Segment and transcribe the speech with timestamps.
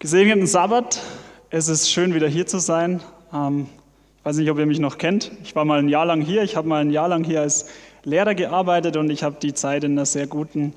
[0.00, 0.98] Gesegneten Sabbat.
[1.50, 3.02] Es ist schön, wieder hier zu sein.
[3.34, 3.66] Ähm,
[4.18, 5.30] ich weiß nicht, ob ihr mich noch kennt.
[5.44, 6.42] Ich war mal ein Jahr lang hier.
[6.42, 7.66] Ich habe mal ein Jahr lang hier als
[8.02, 10.72] Lehrer gearbeitet und ich habe die Zeit in einer sehr guten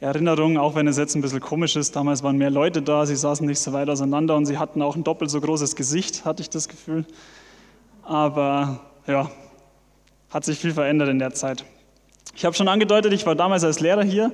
[0.00, 1.94] Erinnerung, auch wenn es jetzt ein bisschen komisch ist.
[1.94, 4.96] Damals waren mehr Leute da, sie saßen nicht so weit auseinander und sie hatten auch
[4.96, 7.04] ein doppelt so großes Gesicht, hatte ich das Gefühl.
[8.02, 9.30] Aber ja,
[10.30, 11.66] hat sich viel verändert in der Zeit.
[12.34, 14.32] Ich habe schon angedeutet, ich war damals als Lehrer hier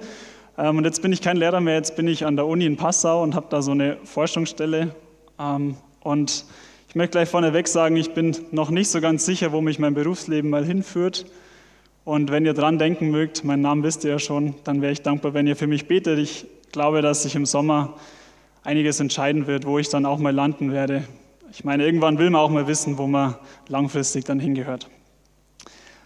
[0.60, 2.76] ähm, und jetzt bin ich kein Lehrer mehr, jetzt bin ich an der Uni in
[2.76, 4.94] Passau und habe da so eine Forschungsstelle.
[5.38, 6.44] Ähm, und
[6.88, 9.94] ich möchte gleich vorneweg sagen, ich bin noch nicht so ganz sicher, wo mich mein
[9.94, 11.24] Berufsleben mal hinführt.
[12.04, 15.00] Und wenn ihr dran denken mögt, meinen Namen wisst ihr ja schon, dann wäre ich
[15.00, 16.18] dankbar, wenn ihr für mich betet.
[16.18, 17.94] Ich glaube, dass sich im Sommer
[18.62, 21.04] einiges entscheiden wird, wo ich dann auch mal landen werde.
[21.52, 23.34] Ich meine, irgendwann will man auch mal wissen, wo man
[23.68, 24.88] langfristig dann hingehört.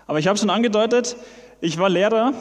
[0.06, 1.16] Aber ich habe schon angedeutet,
[1.60, 2.34] ich war Lehrer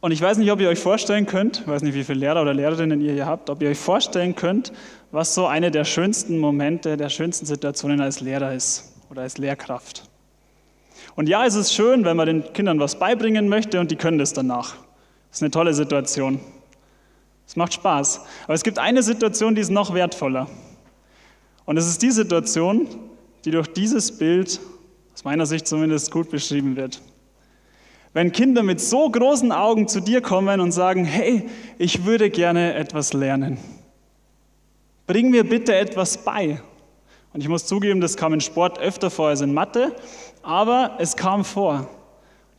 [0.00, 2.42] und ich weiß nicht, ob ihr euch vorstellen könnt, ich weiß nicht, wie viele Lehrer
[2.42, 4.72] oder Lehrerinnen ihr hier habt, ob ihr euch vorstellen könnt,
[5.10, 10.08] was so eine der schönsten Momente, der schönsten Situationen als Lehrer ist oder als Lehrkraft.
[11.16, 14.18] Und ja, es ist schön, wenn man den Kindern was beibringen möchte und die können
[14.18, 14.76] das danach.
[15.28, 16.40] Das ist eine tolle Situation.
[17.46, 18.20] Es macht Spaß.
[18.44, 20.48] Aber es gibt eine Situation, die ist noch wertvoller.
[21.64, 22.88] Und es ist die Situation,
[23.44, 24.60] die durch dieses Bild,
[25.14, 27.02] aus meiner Sicht zumindest, gut beschrieben wird.
[28.12, 32.74] Wenn Kinder mit so großen Augen zu dir kommen und sagen, hey, ich würde gerne
[32.74, 33.58] etwas lernen.
[35.06, 36.60] Bring mir bitte etwas bei.
[37.32, 39.94] Und ich muss zugeben, das kam in Sport öfter vor als in Mathe,
[40.42, 41.88] aber es kam vor.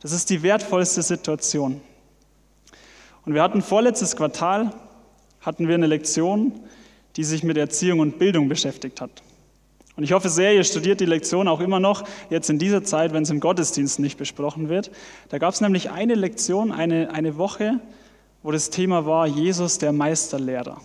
[0.00, 1.80] Das ist die wertvollste Situation.
[3.26, 4.72] Und wir hatten vorletztes Quartal,
[5.40, 6.60] hatten wir eine Lektion,
[7.16, 9.22] die sich mit Erziehung und Bildung beschäftigt hat.
[9.96, 13.12] Und ich hoffe sehr, ihr studiert die Lektion auch immer noch, jetzt in dieser Zeit,
[13.12, 14.90] wenn es im Gottesdienst nicht besprochen wird.
[15.28, 17.78] Da gab es nämlich eine Lektion, eine, eine Woche,
[18.42, 20.80] wo das Thema war Jesus, der Meisterlehrer.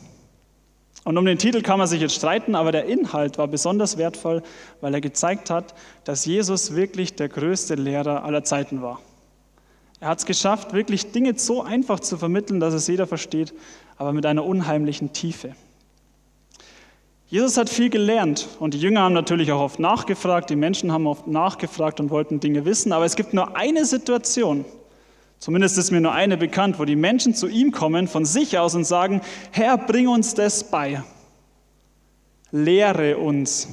[1.06, 4.44] Und um den Titel kann man sich jetzt streiten, aber der Inhalt war besonders wertvoll,
[4.82, 9.00] weil er gezeigt hat, dass Jesus wirklich der größte Lehrer aller Zeiten war.
[10.02, 13.54] Er hat es geschafft, wirklich Dinge so einfach zu vermitteln, dass es jeder versteht,
[13.96, 15.56] aber mit einer unheimlichen Tiefe.
[17.30, 21.08] Jesus hat viel gelernt und die Jünger haben natürlich auch oft nachgefragt, die Menschen haben
[21.08, 24.64] oft nachgefragt und wollten Dinge wissen, aber es gibt nur eine Situation,
[25.38, 28.76] zumindest ist mir nur eine bekannt, wo die Menschen zu ihm kommen von sich aus
[28.76, 29.20] und sagen,
[29.52, 31.04] Herr, bring uns das bei,
[32.52, 33.68] lehre uns.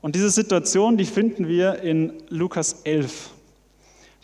[0.00, 3.32] Und diese Situation, die finden wir in Lukas 11.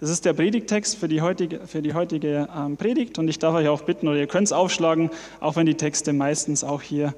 [0.00, 3.54] Das ist der Predigtext für die heutige, für die heutige ähm, Predigt und ich darf
[3.54, 7.12] euch auch bitten, oder ihr könnt es aufschlagen, auch wenn die Texte meistens auch hier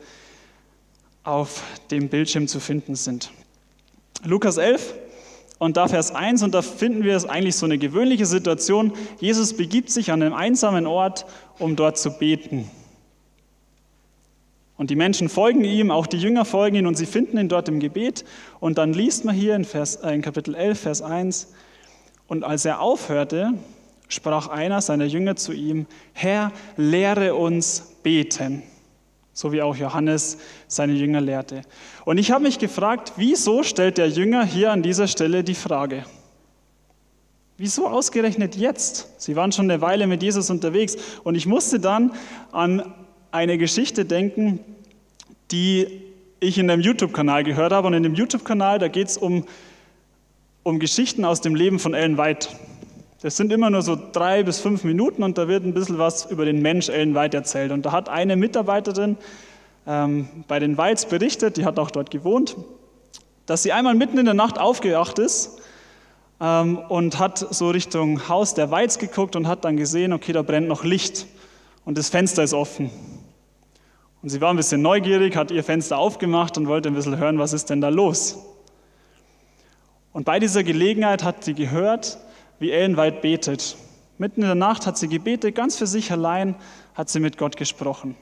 [1.25, 3.31] auf dem Bildschirm zu finden sind.
[4.25, 4.95] Lukas 11
[5.59, 8.93] und da Vers 1 und da finden wir es eigentlich so eine gewöhnliche Situation.
[9.21, 11.27] Jesus begibt sich an einem einsamen Ort,
[11.59, 12.71] um dort zu beten.
[14.77, 17.69] Und die Menschen folgen ihm, auch die Jünger folgen ihm und sie finden ihn dort
[17.69, 18.25] im Gebet.
[18.61, 21.53] Und dann liest man hier in, Vers, äh, in Kapitel 11, Vers 1,
[22.27, 23.53] und als er aufhörte,
[24.09, 28.63] sprach einer seiner Jünger zu ihm, Herr, lehre uns beten
[29.35, 31.63] so wie auch Johannes seine Jünger lehrte.
[32.07, 36.05] Und ich habe mich gefragt, wieso stellt der Jünger hier an dieser Stelle die Frage?
[37.59, 39.21] Wieso ausgerechnet jetzt?
[39.21, 42.13] Sie waren schon eine Weile mit Jesus unterwegs und ich musste dann
[42.51, 42.95] an
[43.31, 44.61] eine Geschichte denken,
[45.51, 46.03] die
[46.41, 47.87] ich in einem YouTube-Kanal gehört habe.
[47.87, 49.45] Und in dem YouTube-Kanal, da geht es um,
[50.63, 52.49] um Geschichten aus dem Leben von Ellen White.
[53.25, 56.31] Das sind immer nur so drei bis fünf Minuten und da wird ein bisschen was
[56.31, 57.73] über den Mensch Ellen White erzählt.
[57.73, 59.17] Und da hat eine Mitarbeiterin
[59.87, 62.55] ähm, bei den Whites berichtet, die hat auch dort gewohnt,
[63.47, 65.59] dass sie einmal mitten in der Nacht aufgewacht ist
[66.39, 70.43] ähm, und hat so Richtung Haus der Whites geguckt und hat dann gesehen, okay, da
[70.43, 71.25] brennt noch Licht
[71.87, 72.91] und das Fenster ist offen.
[74.21, 77.39] Und sie war ein bisschen neugierig, hat ihr Fenster aufgemacht und wollte ein bisschen hören,
[77.39, 78.37] was ist denn da los.
[80.13, 82.19] Und bei dieser Gelegenheit hat sie gehört,
[82.59, 83.77] wie Ellen betet.
[84.19, 86.55] Mitten in der Nacht hat sie gebetet, ganz für sich allein
[86.95, 88.17] hat sie mit Gott gesprochen.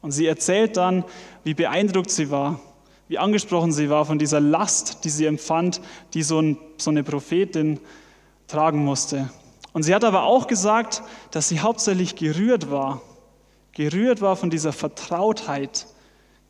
[0.00, 1.04] Und sie erzählt dann,
[1.42, 2.60] wie beeindruckt sie war,
[3.08, 5.80] wie angesprochen sie war von dieser Last, die sie empfand,
[6.14, 7.80] die so, ein, so eine Prophetin
[8.46, 9.30] tragen musste.
[9.72, 13.02] Und sie hat aber auch gesagt, dass sie hauptsächlich gerührt war,
[13.72, 15.86] gerührt war von dieser Vertrautheit,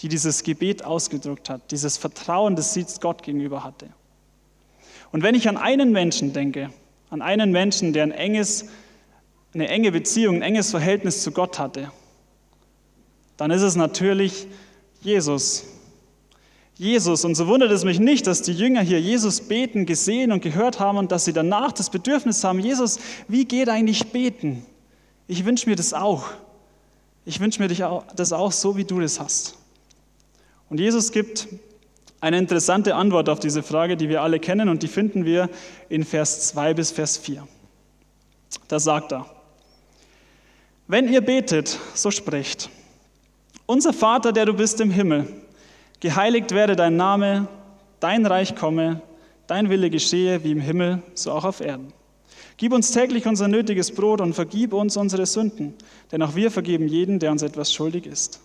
[0.00, 3.88] die dieses Gebet ausgedrückt hat, dieses Vertrauen, das sie Gott gegenüber hatte.
[5.12, 6.71] Und wenn ich an einen Menschen denke,
[7.14, 8.64] an einen Menschen, der ein enges,
[9.55, 11.93] eine enge Beziehung, ein enges Verhältnis zu Gott hatte,
[13.37, 14.49] dann ist es natürlich
[15.00, 15.64] Jesus.
[16.76, 17.25] Jesus.
[17.25, 20.81] Und so wundert es mich nicht, dass die Jünger hier Jesus beten, gesehen und gehört
[20.81, 24.66] haben und dass sie danach das Bedürfnis haben, Jesus, wie geht eigentlich beten?
[25.28, 26.25] Ich wünsche mir das auch.
[27.25, 27.69] Ich wünsche mir
[28.16, 29.56] das auch so, wie du das hast.
[30.69, 31.46] Und Jesus gibt
[32.25, 35.50] eine interessante Antwort auf diese Frage, die wir alle kennen, und die finden wir
[35.91, 37.47] in Vers 2 bis Vers 4.
[38.67, 39.26] Da sagt er,
[40.88, 42.71] wenn ihr betet, so sprecht,
[43.67, 45.29] unser Vater, der du bist im Himmel,
[46.00, 47.47] geheiligt werde dein Name,
[48.00, 49.03] dein Reich komme,
[49.47, 51.93] dein Wille geschehe wie im Himmel, so auch auf Erden.
[52.56, 55.75] Gib uns täglich unser nötiges Brot und vergib uns unsere Sünden,
[56.11, 58.41] denn auch wir vergeben jeden, der uns etwas schuldig ist.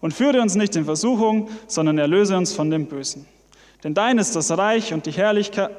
[0.00, 3.26] Und führe uns nicht in Versuchung, sondern erlöse uns von dem Bösen.
[3.82, 5.70] Denn dein ist das Reich und die Herrlichkeit.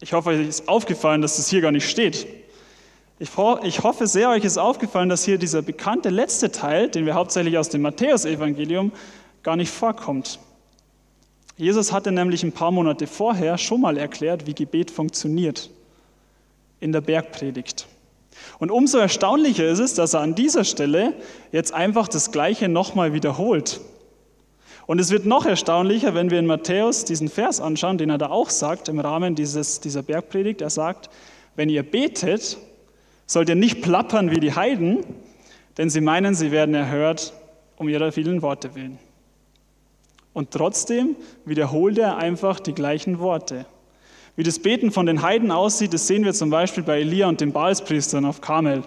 [0.00, 2.26] Ich hoffe, euch ist aufgefallen, dass das hier gar nicht steht.
[3.18, 7.58] Ich, hoffe sehr, euch ist aufgefallen, dass hier dieser bekannte letzte Teil, den wir hauptsächlich
[7.58, 8.92] aus dem Matthäusevangelium,
[9.42, 10.38] gar nicht vorkommt.
[11.58, 15.68] Jesus hatte nämlich ein paar Monate vorher schon mal erklärt, wie Gebet funktioniert
[16.80, 17.86] in der Bergpredigt.
[18.60, 21.14] Und umso erstaunlicher ist es, dass er an dieser Stelle
[21.50, 23.80] jetzt einfach das Gleiche nochmal wiederholt.
[24.86, 28.28] Und es wird noch erstaunlicher, wenn wir in Matthäus diesen Vers anschauen, den er da
[28.28, 30.60] auch sagt im Rahmen dieses, dieser Bergpredigt.
[30.60, 31.08] Er sagt,
[31.56, 32.58] wenn ihr betet,
[33.26, 35.04] sollt ihr nicht plappern wie die Heiden,
[35.78, 37.32] denn sie meinen, sie werden erhört
[37.76, 38.98] um ihrer vielen Worte willen.
[40.34, 41.16] Und trotzdem
[41.46, 43.64] wiederholt er einfach die gleichen Worte.
[44.40, 47.42] Wie das Beten von den Heiden aussieht, das sehen wir zum Beispiel bei Elia und
[47.42, 48.84] den Baalspriestern auf Karmel.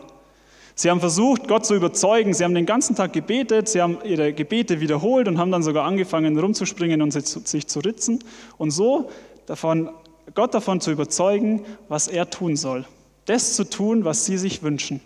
[0.73, 2.33] Sie haben versucht, Gott zu überzeugen.
[2.33, 5.85] Sie haben den ganzen Tag gebetet, sie haben ihre Gebete wiederholt und haben dann sogar
[5.85, 8.23] angefangen, rumzuspringen und sich zu ritzen.
[8.57, 9.11] Und so
[9.45, 9.91] davon,
[10.33, 12.87] Gott davon zu überzeugen, was er tun soll.
[13.25, 15.01] Das zu tun, was sie sich wünschen.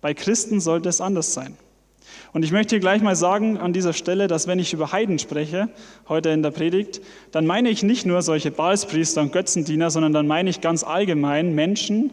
[0.00, 1.56] Bei Christen sollte es anders sein.
[2.32, 5.18] Und ich möchte hier gleich mal sagen an dieser Stelle, dass wenn ich über Heiden
[5.18, 5.68] spreche,
[6.08, 7.00] heute in der Predigt,
[7.30, 11.54] dann meine ich nicht nur solche Balspriester und Götzendiener, sondern dann meine ich ganz allgemein
[11.54, 12.12] Menschen,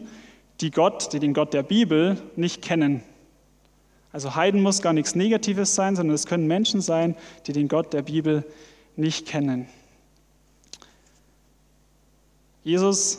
[0.60, 3.02] die Gott, die den Gott der Bibel nicht kennen.
[4.12, 7.14] Also Heiden muss gar nichts Negatives sein, sondern es können Menschen sein,
[7.46, 8.44] die den Gott der Bibel
[8.96, 9.68] nicht kennen.
[12.64, 13.18] Jesus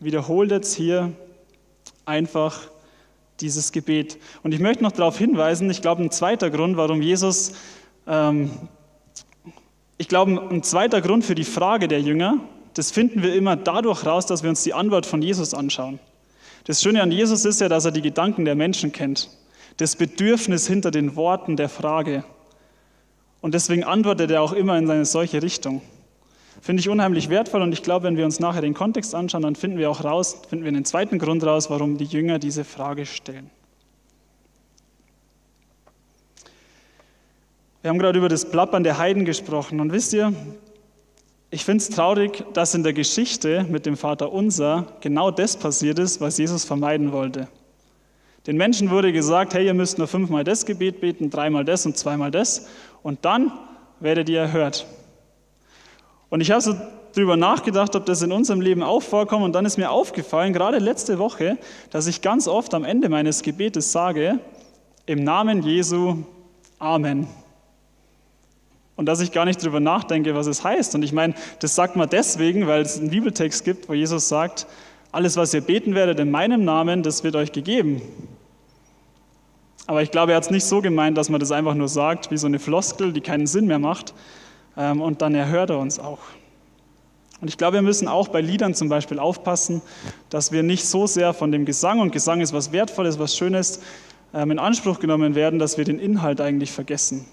[0.00, 1.12] wiederholt jetzt hier
[2.04, 2.68] einfach
[3.42, 4.18] dieses Gebet.
[4.42, 7.52] Und ich möchte noch darauf hinweisen, ich glaube, ein zweiter Grund, warum Jesus,
[8.06, 8.50] ähm,
[9.98, 12.38] ich glaube, ein zweiter Grund für die Frage der Jünger,
[12.74, 15.98] das finden wir immer dadurch raus, dass wir uns die Antwort von Jesus anschauen.
[16.64, 19.28] Das Schöne an Jesus ist ja, dass er die Gedanken der Menschen kennt,
[19.78, 22.24] das Bedürfnis hinter den Worten der Frage.
[23.40, 25.82] Und deswegen antwortet er auch immer in eine solche Richtung.
[26.62, 29.56] Finde ich unheimlich wertvoll und ich glaube, wenn wir uns nachher den Kontext anschauen, dann
[29.56, 33.04] finden wir auch raus, finden wir einen zweiten Grund raus, warum die Jünger diese Frage
[33.04, 33.50] stellen.
[37.80, 40.32] Wir haben gerade über das Plappern der Heiden gesprochen und wisst ihr,
[41.50, 45.98] ich finde es traurig, dass in der Geschichte mit dem Vater Unser genau das passiert
[45.98, 47.48] ist, was Jesus vermeiden wollte.
[48.46, 51.96] Den Menschen wurde gesagt, hey, ihr müsst nur fünfmal das Gebet beten, dreimal das und
[51.96, 52.68] zweimal das
[53.02, 53.50] und dann
[53.98, 54.86] werdet ihr erhört.
[56.32, 56.74] Und ich habe so
[57.14, 59.44] drüber nachgedacht, ob das in unserem Leben auch vorkommt.
[59.44, 61.58] Und dann ist mir aufgefallen, gerade letzte Woche,
[61.90, 64.38] dass ich ganz oft am Ende meines Gebetes sage,
[65.04, 66.24] im Namen Jesu,
[66.78, 67.26] Amen.
[68.96, 70.94] Und dass ich gar nicht drüber nachdenke, was es heißt.
[70.94, 74.66] Und ich meine, das sagt man deswegen, weil es einen Bibeltext gibt, wo Jesus sagt,
[75.12, 78.00] alles, was ihr beten werdet in meinem Namen, das wird euch gegeben.
[79.86, 82.30] Aber ich glaube, er hat es nicht so gemeint, dass man das einfach nur sagt,
[82.30, 84.14] wie so eine Floskel, die keinen Sinn mehr macht,
[84.76, 86.20] und dann erhört er uns auch.
[87.42, 89.82] Und ich glaube, wir müssen auch bei Liedern zum Beispiel aufpassen,
[90.30, 93.80] dass wir nicht so sehr von dem Gesang, und Gesang ist was Wertvolles, was Schönes,
[94.32, 97.26] ähm, in Anspruch genommen werden, dass wir den Inhalt eigentlich vergessen.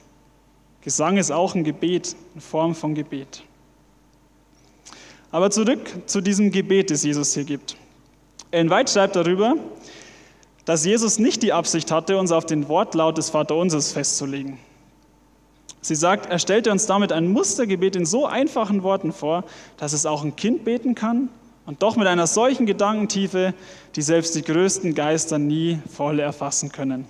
[0.82, 3.44] Gesang ist auch ein Gebet, eine Form von Gebet.
[5.30, 7.76] Aber zurück zu diesem Gebet, das Jesus hier gibt.
[8.50, 9.56] Ellen White schreibt darüber,
[10.66, 14.58] dass Jesus nicht die Absicht hatte, uns auf den Wortlaut des Vaterunsers festzulegen.
[15.82, 19.46] Sie sagt, er stellte uns damit ein Mustergebet in so einfachen Worten vor,
[19.78, 21.30] dass es auch ein Kind beten kann
[21.66, 23.54] und doch mit einer solchen Gedankentiefe,
[23.96, 27.06] die selbst die größten Geister nie voll erfassen können.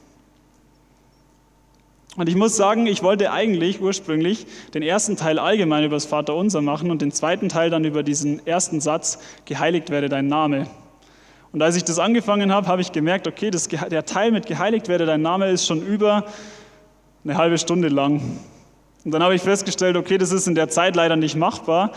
[2.16, 6.62] Und ich muss sagen, ich wollte eigentlich ursprünglich den ersten Teil allgemein über das Vaterunser
[6.62, 10.68] machen und den zweiten Teil dann über diesen ersten Satz, geheiligt werde dein Name.
[11.52, 14.88] Und als ich das angefangen habe, habe ich gemerkt, okay, das, der Teil mit geheiligt
[14.88, 16.26] werde dein Name ist schon über
[17.24, 18.22] eine halbe Stunde lang.
[19.06, 21.92] Und dann habe ich festgestellt, okay, das ist in der Zeit leider nicht machbar.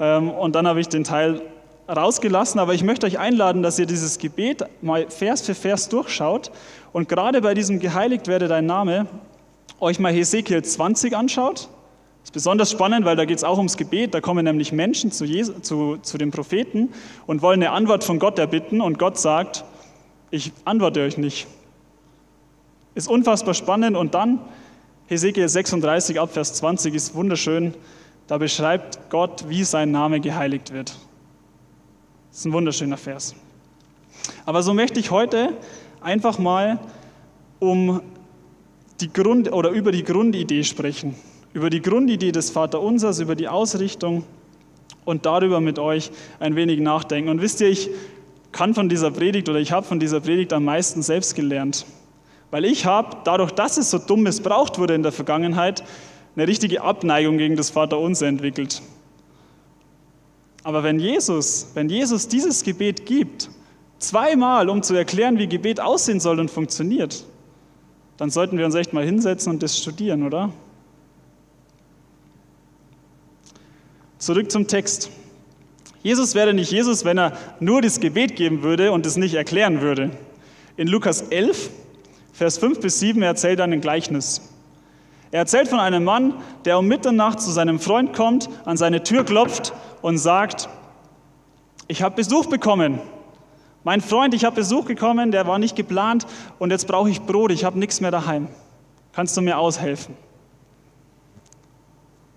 [0.00, 1.40] Ähm, und dann habe ich den Teil
[1.88, 2.60] rausgelassen.
[2.60, 6.50] Aber ich möchte euch einladen, dass ihr dieses Gebet mal Vers für Vers durchschaut
[6.92, 9.06] und gerade bei diesem Geheiligt werde dein Name
[9.80, 11.68] euch mal Hesekiel 20 anschaut.
[12.20, 14.14] Das ist besonders spannend, weil da geht es auch ums Gebet.
[14.14, 16.90] Da kommen nämlich Menschen zu, Jesu, zu, zu dem Propheten
[17.26, 18.80] und wollen eine Antwort von Gott erbitten.
[18.80, 19.64] Und Gott sagt,
[20.30, 21.46] ich antworte euch nicht.
[22.94, 23.96] Ist unfassbar spannend.
[23.96, 24.40] Und dann
[25.08, 27.72] Hesekiel 36 ab Vers 20 ist wunderschön.
[28.26, 30.90] Da beschreibt Gott, wie sein Name geheiligt wird.
[32.28, 33.34] Das ist ein wunderschöner Vers.
[34.44, 35.54] Aber so möchte ich heute
[36.02, 36.78] einfach mal
[37.58, 38.02] um
[39.00, 41.14] die Grund oder über die Grundidee sprechen,
[41.54, 44.24] über die Grundidee des Vaterunsers, über die Ausrichtung
[45.06, 47.30] und darüber mit euch ein wenig nachdenken.
[47.30, 47.88] Und wisst ihr, ich
[48.52, 51.86] kann von dieser Predigt oder ich habe von dieser Predigt am meisten selbst gelernt,
[52.50, 55.84] weil ich habe dadurch, dass es so dumm missbraucht wurde in der Vergangenheit,
[56.36, 58.82] eine richtige Abneigung gegen das Vaterunser entwickelt.
[60.62, 63.50] Aber wenn Jesus, wenn Jesus dieses Gebet gibt,
[63.98, 67.24] zweimal, um zu erklären, wie Gebet aussehen soll und funktioniert,
[68.16, 70.52] dann sollten wir uns echt mal hinsetzen und das studieren, oder?
[74.18, 75.10] Zurück zum Text.
[76.02, 79.80] Jesus wäre nicht Jesus, wenn er nur das Gebet geben würde und es nicht erklären
[79.80, 80.10] würde.
[80.76, 81.70] In Lukas 11,
[82.38, 84.40] Vers 5 bis 7 erzählt er ein Gleichnis.
[85.32, 89.24] Er erzählt von einem Mann, der um Mitternacht zu seinem Freund kommt, an seine Tür
[89.24, 90.68] klopft und sagt,
[91.88, 93.00] ich habe Besuch bekommen.
[93.82, 96.28] Mein Freund, ich habe Besuch bekommen, der war nicht geplant
[96.60, 98.46] und jetzt brauche ich Brot, ich habe nichts mehr daheim.
[99.10, 100.14] Kannst du mir aushelfen?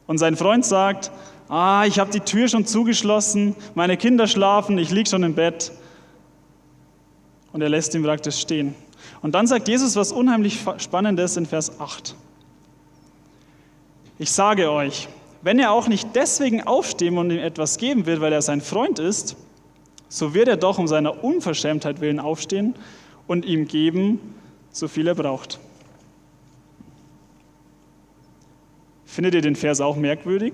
[0.07, 1.11] Und sein Freund sagt,
[1.47, 5.71] ah, ich habe die Tür schon zugeschlossen, meine Kinder schlafen, ich liege schon im Bett.
[7.53, 8.73] Und er lässt ihn praktisch stehen.
[9.21, 12.15] Und dann sagt Jesus was unheimlich Spannendes in Vers 8.
[14.19, 15.07] Ich sage euch,
[15.41, 18.99] wenn er auch nicht deswegen aufstehen und ihm etwas geben wird, weil er sein Freund
[18.99, 19.35] ist,
[20.09, 22.75] so wird er doch um seiner Unverschämtheit willen aufstehen
[23.27, 24.19] und ihm geben,
[24.71, 25.59] so viel er braucht.
[29.05, 30.53] Findet ihr den Vers auch merkwürdig?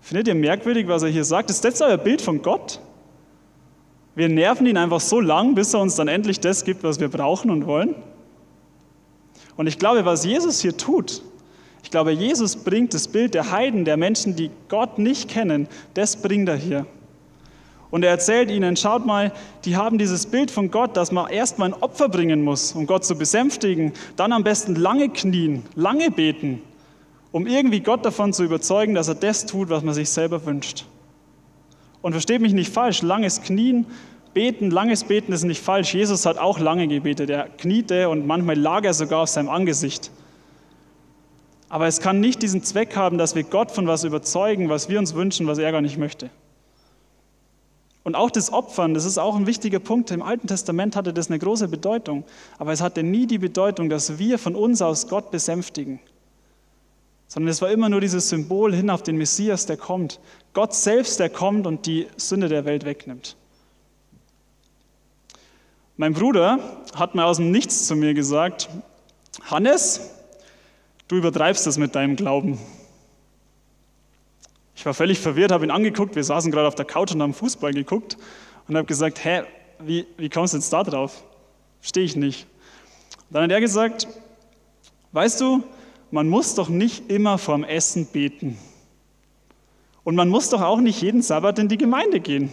[0.00, 1.50] Findet ihr merkwürdig, was er hier sagt?
[1.50, 2.80] Ist das euer Bild von Gott?
[4.18, 7.06] Wir nerven ihn einfach so lang, bis er uns dann endlich das gibt, was wir
[7.06, 7.94] brauchen und wollen?
[9.56, 11.22] Und ich glaube, was Jesus hier tut,
[11.84, 16.16] ich glaube, Jesus bringt das Bild der Heiden, der Menschen, die Gott nicht kennen, das
[16.16, 16.84] bringt er hier.
[17.92, 19.30] Und er erzählt ihnen, schaut mal,
[19.64, 23.04] die haben dieses Bild von Gott, dass man erstmal ein Opfer bringen muss, um Gott
[23.04, 26.60] zu besänftigen, dann am besten lange knien, lange beten,
[27.30, 30.86] um irgendwie Gott davon zu überzeugen, dass er das tut, was man sich selber wünscht.
[32.08, 33.84] Und versteht mich nicht falsch, langes Knien,
[34.32, 35.92] Beten, langes Beten ist nicht falsch.
[35.92, 37.28] Jesus hat auch lange gebetet.
[37.28, 40.10] Er kniete und manchmal lag er sogar auf seinem Angesicht.
[41.68, 44.98] Aber es kann nicht diesen Zweck haben, dass wir Gott von was überzeugen, was wir
[44.98, 46.30] uns wünschen, was er gar nicht möchte.
[48.04, 50.10] Und auch das Opfern, das ist auch ein wichtiger Punkt.
[50.10, 52.24] Im Alten Testament hatte das eine große Bedeutung.
[52.56, 56.00] Aber es hatte nie die Bedeutung, dass wir von uns aus Gott besänftigen.
[57.26, 60.18] Sondern es war immer nur dieses Symbol hin auf den Messias, der kommt.
[60.58, 63.36] Gott selbst, der kommt und die Sünde der Welt wegnimmt.
[65.96, 66.58] Mein Bruder
[66.96, 68.68] hat mal aus dem Nichts zu mir gesagt,
[69.44, 70.10] Hannes,
[71.06, 72.58] du übertreibst das mit deinem Glauben.
[74.74, 76.16] Ich war völlig verwirrt, habe ihn angeguckt.
[76.16, 78.18] Wir saßen gerade auf der Couch und haben Fußball geguckt
[78.66, 79.44] und habe gesagt: Hä,
[79.78, 81.22] wie, wie kommst du jetzt da drauf?
[81.82, 82.48] Stehe ich nicht.
[83.30, 84.08] Dann hat er gesagt:
[85.12, 85.62] Weißt du,
[86.10, 88.58] man muss doch nicht immer vorm Essen beten.
[90.08, 92.50] Und man muss doch auch nicht jeden Sabbat in die Gemeinde gehen.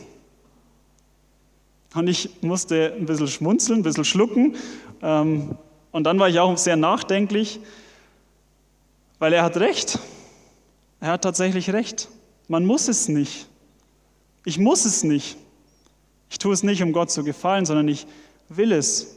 [1.94, 4.58] Und ich musste ein bisschen schmunzeln, ein bisschen schlucken.
[5.02, 5.56] Ähm,
[5.94, 7.62] und dann war ich auch sehr nachdenklich,
[9.20, 10.00] weil er hat recht.
[11.00, 12.10] Er hat tatsächlich recht.
[12.50, 13.48] Man muss es nicht.
[14.44, 15.38] Ich muss es nicht.
[16.30, 18.06] Ich tue es nicht, um Gott zu gefallen, sondern ich
[18.50, 19.16] will es.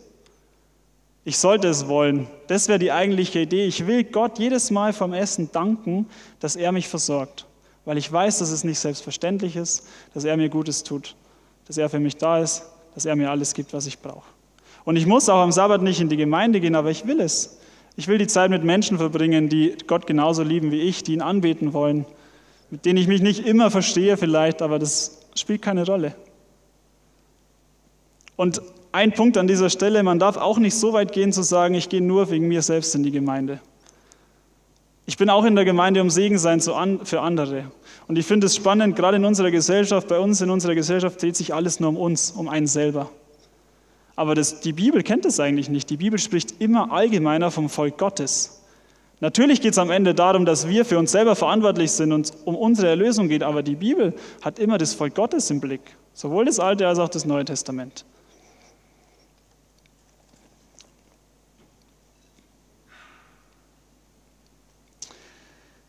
[1.25, 2.29] Ich sollte es wollen.
[2.47, 3.67] Das wäre die eigentliche Idee.
[3.67, 6.07] Ich will Gott jedes Mal vom Essen danken,
[6.39, 7.48] dass er mich versorgt,
[7.89, 11.17] weil ich weiß, dass es nicht selbstverständlich ist, dass er mir Gutes tut,
[11.67, 12.63] dass er für mich da ist,
[12.95, 14.29] dass er mir alles gibt, was ich brauche.
[14.85, 17.59] Und ich muss auch am Sabbat nicht in die Gemeinde gehen, aber ich will es.
[17.97, 21.23] Ich will die Zeit mit Menschen verbringen, die Gott genauso lieben wie ich, die ihn
[21.23, 22.07] anbeten wollen
[22.71, 26.15] mit denen ich mich nicht immer verstehe vielleicht, aber das spielt keine Rolle.
[28.37, 31.75] Und ein Punkt an dieser Stelle, man darf auch nicht so weit gehen zu sagen,
[31.75, 33.61] ich gehe nur wegen mir selbst in die Gemeinde.
[35.09, 37.65] Ich bin auch in der Gemeinde, um Segen sein für andere.
[38.09, 41.35] Und ich finde es spannend, gerade in unserer Gesellschaft, bei uns in unserer Gesellschaft dreht
[41.35, 43.09] sich alles nur um uns, um einen selber.
[44.17, 45.89] Aber das, die Bibel kennt es eigentlich nicht.
[45.89, 48.61] Die Bibel spricht immer allgemeiner vom Volk Gottes.
[49.21, 52.55] Natürlich geht es am Ende darum, dass wir für uns selber verantwortlich sind und um
[52.55, 54.13] unsere Erlösung geht, aber die Bibel
[54.43, 55.81] hat immer das Volk Gottes im Blick,
[56.13, 58.05] sowohl das Alte als auch das Neue Testament.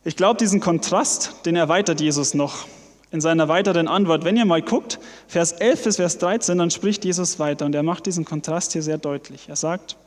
[0.10, 2.66] Ich glaube, diesen Kontrast, den erweitert Jesus noch
[3.12, 4.26] in seiner weiteren Antwort.
[4.26, 4.98] Wenn ihr mal guckt,
[5.28, 8.82] Vers 11 bis Vers 13, dann spricht Jesus weiter und er macht diesen Kontrast hier
[8.82, 9.50] sehr deutlich.
[9.50, 9.98] Er sagt,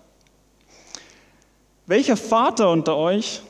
[1.86, 3.42] Welcher Vater unter euch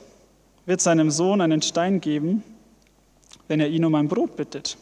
[0.67, 2.43] wird seinem Sohn einen Stein geben,
[3.47, 4.77] wenn er ihn um ein Brot bittet?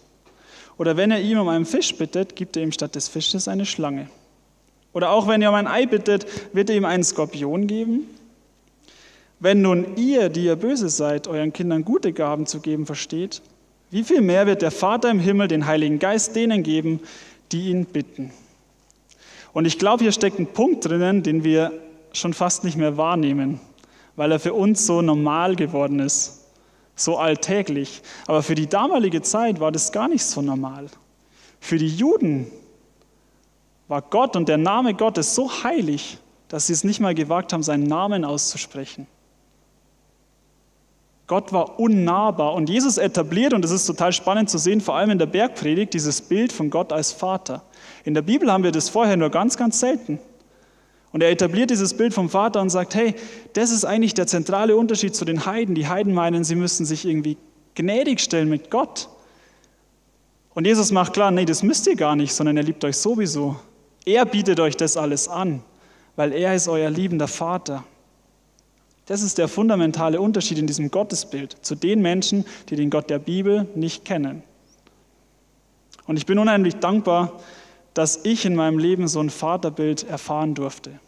[0.78, 3.66] Oder wenn er ihm um einen Fisch bittet, gibt er ihm statt des Fisches eine
[3.66, 4.10] Schlange?
[4.92, 8.10] Oder auch wenn er um ein Ei bittet, wird er ihm einen Skorpion geben?
[9.42, 13.42] Wenn nun ihr, die ihr böse seid, euren Kindern gute Gaben zu geben versteht,
[13.90, 17.00] wie viel mehr wird der Vater im Himmel den Heiligen Geist denen geben,
[17.52, 18.32] die ihn bitten?
[19.52, 21.72] Und ich glaube, hier steckt ein Punkt drinnen, den wir
[22.14, 23.60] schon fast nicht mehr wahrnehmen,
[24.16, 26.46] weil er für uns so normal geworden ist,
[26.96, 28.04] so alltäglich.
[28.28, 30.86] Aber für die damalige Zeit war das gar nicht so normal.
[31.60, 32.46] Für die Juden
[33.88, 37.64] war Gott und der Name Gottes so heilig, dass sie es nicht mal gewagt haben,
[37.64, 39.08] seinen Namen auszusprechen.
[41.32, 45.12] Gott war unnahbar und Jesus etabliert, und das ist total spannend zu sehen, vor allem
[45.12, 47.64] in der Bergpredigt, dieses Bild von Gott als Vater.
[48.04, 50.20] In der Bibel haben wir das vorher nur ganz, ganz selten.
[51.14, 53.16] Und er etabliert dieses Bild vom Vater und sagt, hey,
[53.54, 55.74] das ist eigentlich der zentrale Unterschied zu den Heiden.
[55.74, 57.38] Die Heiden meinen, sie müssen sich irgendwie
[57.76, 59.08] gnädig stellen mit Gott.
[60.54, 63.56] Und Jesus macht klar, nee, das müsst ihr gar nicht, sondern er liebt euch sowieso.
[64.04, 65.64] Er bietet euch das alles an,
[66.18, 67.86] weil er ist euer liebender Vater.
[69.06, 73.20] Das ist der fundamentale Unterschied in diesem Gottesbild zu den Menschen, die den Gott der
[73.20, 74.44] Bibel nicht kennen.
[76.06, 77.40] Und ich bin unheimlich dankbar,
[77.94, 81.00] dass ich in meinem Leben so ein Vaterbild erfahren durfte.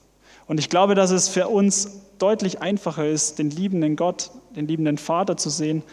[0.47, 4.97] Und ich glaube, dass es für uns deutlich einfacher ist, den liebenden Gott, den liebenden
[4.97, 5.83] Vater zu sehen,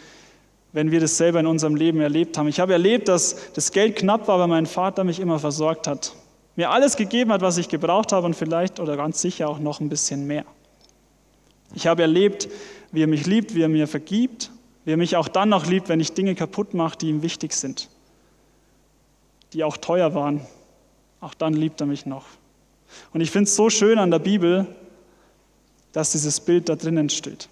[0.73, 2.47] wenn wir das selber in unserem Leben erlebt haben.
[2.47, 6.13] Ich habe erlebt, dass das Geld knapp war, aber mein Vater mich immer versorgt hat.
[6.55, 9.79] Mir alles gegeben hat, was ich gebraucht habe und vielleicht oder ganz sicher auch noch
[9.79, 10.45] ein bisschen mehr.
[11.73, 12.49] Ich habe erlebt,
[12.91, 14.51] wie er mich liebt, wie er mir vergibt,
[14.85, 17.53] wie er mich auch dann noch liebt, wenn ich Dinge kaputt mache, die ihm wichtig
[17.53, 17.89] sind,
[19.53, 20.41] die auch teuer waren,
[21.19, 22.25] auch dann liebt er mich noch.
[23.13, 24.67] Und ich finde es so schön an der Bibel,
[25.91, 27.47] dass dieses Bild da drinnen steht.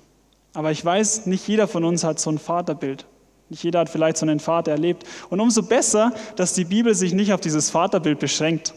[0.54, 3.06] Aber ich weiß, nicht jeder von uns hat so ein Vaterbild.
[3.50, 5.04] Nicht jeder hat vielleicht so einen Vater erlebt.
[5.30, 8.74] Und umso besser, dass die Bibel sich nicht auf dieses Vaterbild beschränkt,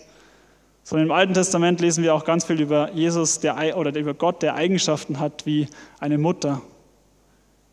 [0.84, 4.42] sondern im Alten Testament lesen wir auch ganz viel über Jesus der, oder über Gott,
[4.42, 5.68] der Eigenschaften hat wie
[6.00, 6.60] eine Mutter.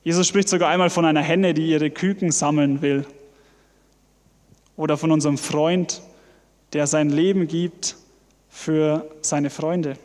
[0.03, 3.05] Jesus spricht sogar einmal von einer Henne, die ihre Küken sammeln will.
[4.77, 6.01] Oder von unserem Freund,
[6.73, 7.97] der sein Leben gibt
[8.49, 9.97] für seine Freunde.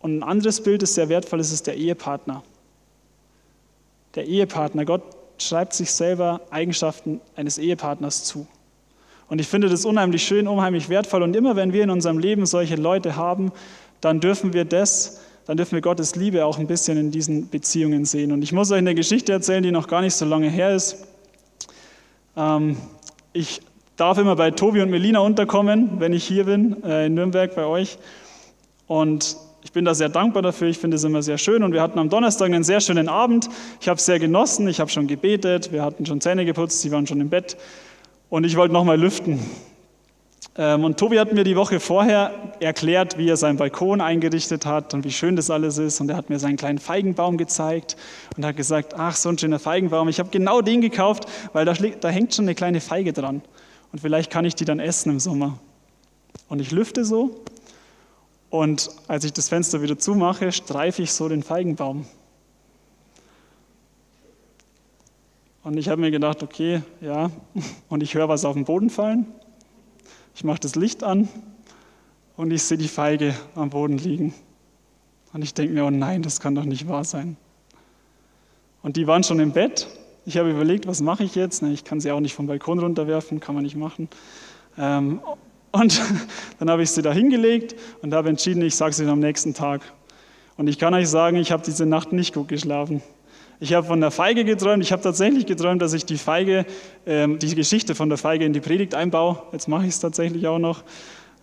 [0.00, 2.42] Und ein anderes Bild, das sehr wertvoll ist, ist der Ehepartner.
[4.16, 5.02] Der Ehepartner, Gott
[5.38, 8.46] schreibt sich selber Eigenschaften eines Ehepartners zu.
[9.32, 11.22] Und ich finde das unheimlich schön, unheimlich wertvoll.
[11.22, 13.50] Und immer wenn wir in unserem Leben solche Leute haben,
[14.02, 18.04] dann dürfen wir das, dann dürfen wir Gottes Liebe auch ein bisschen in diesen Beziehungen
[18.04, 18.30] sehen.
[18.32, 21.06] Und ich muss euch eine Geschichte erzählen, die noch gar nicht so lange her ist.
[22.36, 22.76] Ähm,
[23.32, 23.62] ich
[23.96, 27.64] darf immer bei Tobi und Melina unterkommen, wenn ich hier bin, äh, in Nürnberg bei
[27.64, 27.96] euch.
[28.86, 30.68] Und ich bin da sehr dankbar dafür.
[30.68, 31.62] Ich finde es immer sehr schön.
[31.62, 33.48] Und wir hatten am Donnerstag einen sehr schönen Abend.
[33.80, 34.68] Ich habe sehr genossen.
[34.68, 35.72] Ich habe schon gebetet.
[35.72, 36.82] Wir hatten schon Zähne geputzt.
[36.82, 37.56] Sie waren schon im Bett.
[38.32, 39.40] Und ich wollte nochmal lüften.
[40.56, 44.94] Ähm, und Tobi hat mir die Woche vorher erklärt, wie er seinen Balkon eingerichtet hat
[44.94, 46.00] und wie schön das alles ist.
[46.00, 47.94] Und er hat mir seinen kleinen Feigenbaum gezeigt
[48.34, 50.08] und hat gesagt, ach, so ein schöner Feigenbaum.
[50.08, 53.42] Ich habe genau den gekauft, weil da, da hängt schon eine kleine Feige dran
[53.92, 55.58] und vielleicht kann ich die dann essen im Sommer.
[56.48, 57.44] Und ich lüfte so
[58.48, 62.06] und als ich das Fenster wieder zumache, streife ich so den Feigenbaum.
[65.64, 67.30] Und ich habe mir gedacht, okay, ja,
[67.88, 69.26] und ich höre was auf den Boden fallen.
[70.34, 71.28] Ich mache das Licht an
[72.36, 74.34] und ich sehe die Feige am Boden liegen.
[75.32, 77.36] Und ich denke mir, oh nein, das kann doch nicht wahr sein.
[78.82, 79.88] Und die waren schon im Bett
[80.24, 81.62] ich habe überlegt, was mache ich jetzt?
[81.62, 84.08] Ich kann sie auch nicht vom Balkon runterwerfen, kann man nicht machen.
[84.78, 85.20] Ähm,
[85.72, 86.00] und
[86.58, 89.80] dann habe ich sie da hingelegt und habe entschieden, ich sage sie am nächsten Tag.
[90.56, 93.02] Und ich kann euch sagen, ich habe diese Nacht nicht gut geschlafen.
[93.62, 94.82] Ich habe von der Feige geträumt.
[94.82, 96.66] Ich habe tatsächlich geträumt, dass ich die Feige,
[97.06, 99.40] ähm, die Geschichte von der Feige in die Predigt einbaue.
[99.52, 100.82] Jetzt mache ich es tatsächlich auch noch.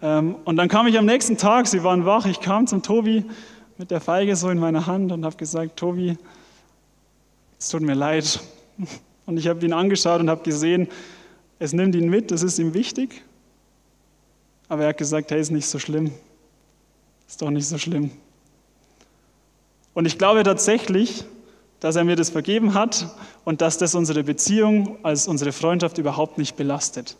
[0.02, 3.24] Ähm, und dann kam ich am nächsten Tag, sie waren wach, ich kam zum Tobi
[3.78, 6.18] mit der Feige so in meiner Hand und habe gesagt, Tobi,
[7.58, 8.42] es tut mir leid,
[9.26, 10.90] und ich habe ihn angeschaut und habe gesehen,
[11.58, 13.24] es nimmt ihn mit, das ist ihm wichtig.
[14.68, 16.12] Aber er hat gesagt, hey, ist nicht so schlimm.
[17.30, 18.12] Ist doch nicht so schlimm.
[19.94, 21.24] Und ich glaube tatsächlich,
[21.80, 23.08] dass er mir das vergeben hat
[23.46, 27.16] und dass das unsere Beziehung als unsere Freundschaft überhaupt nicht belastet.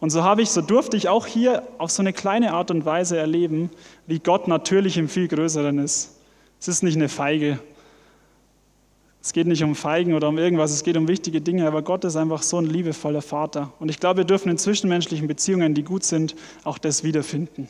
[0.00, 2.84] Und so habe ich, so durfte ich auch hier auf so eine kleine Art und
[2.84, 3.70] Weise erleben,
[4.06, 6.16] wie Gott natürlich im viel Größeren ist.
[6.60, 7.58] Es ist nicht eine Feige,
[9.22, 12.04] es geht nicht um Feigen oder um irgendwas, es geht um wichtige Dinge, aber Gott
[12.04, 13.72] ist einfach so ein liebevoller Vater.
[13.78, 17.68] Und ich glaube, wir dürfen in zwischenmenschlichen Beziehungen, die gut sind, auch das wiederfinden.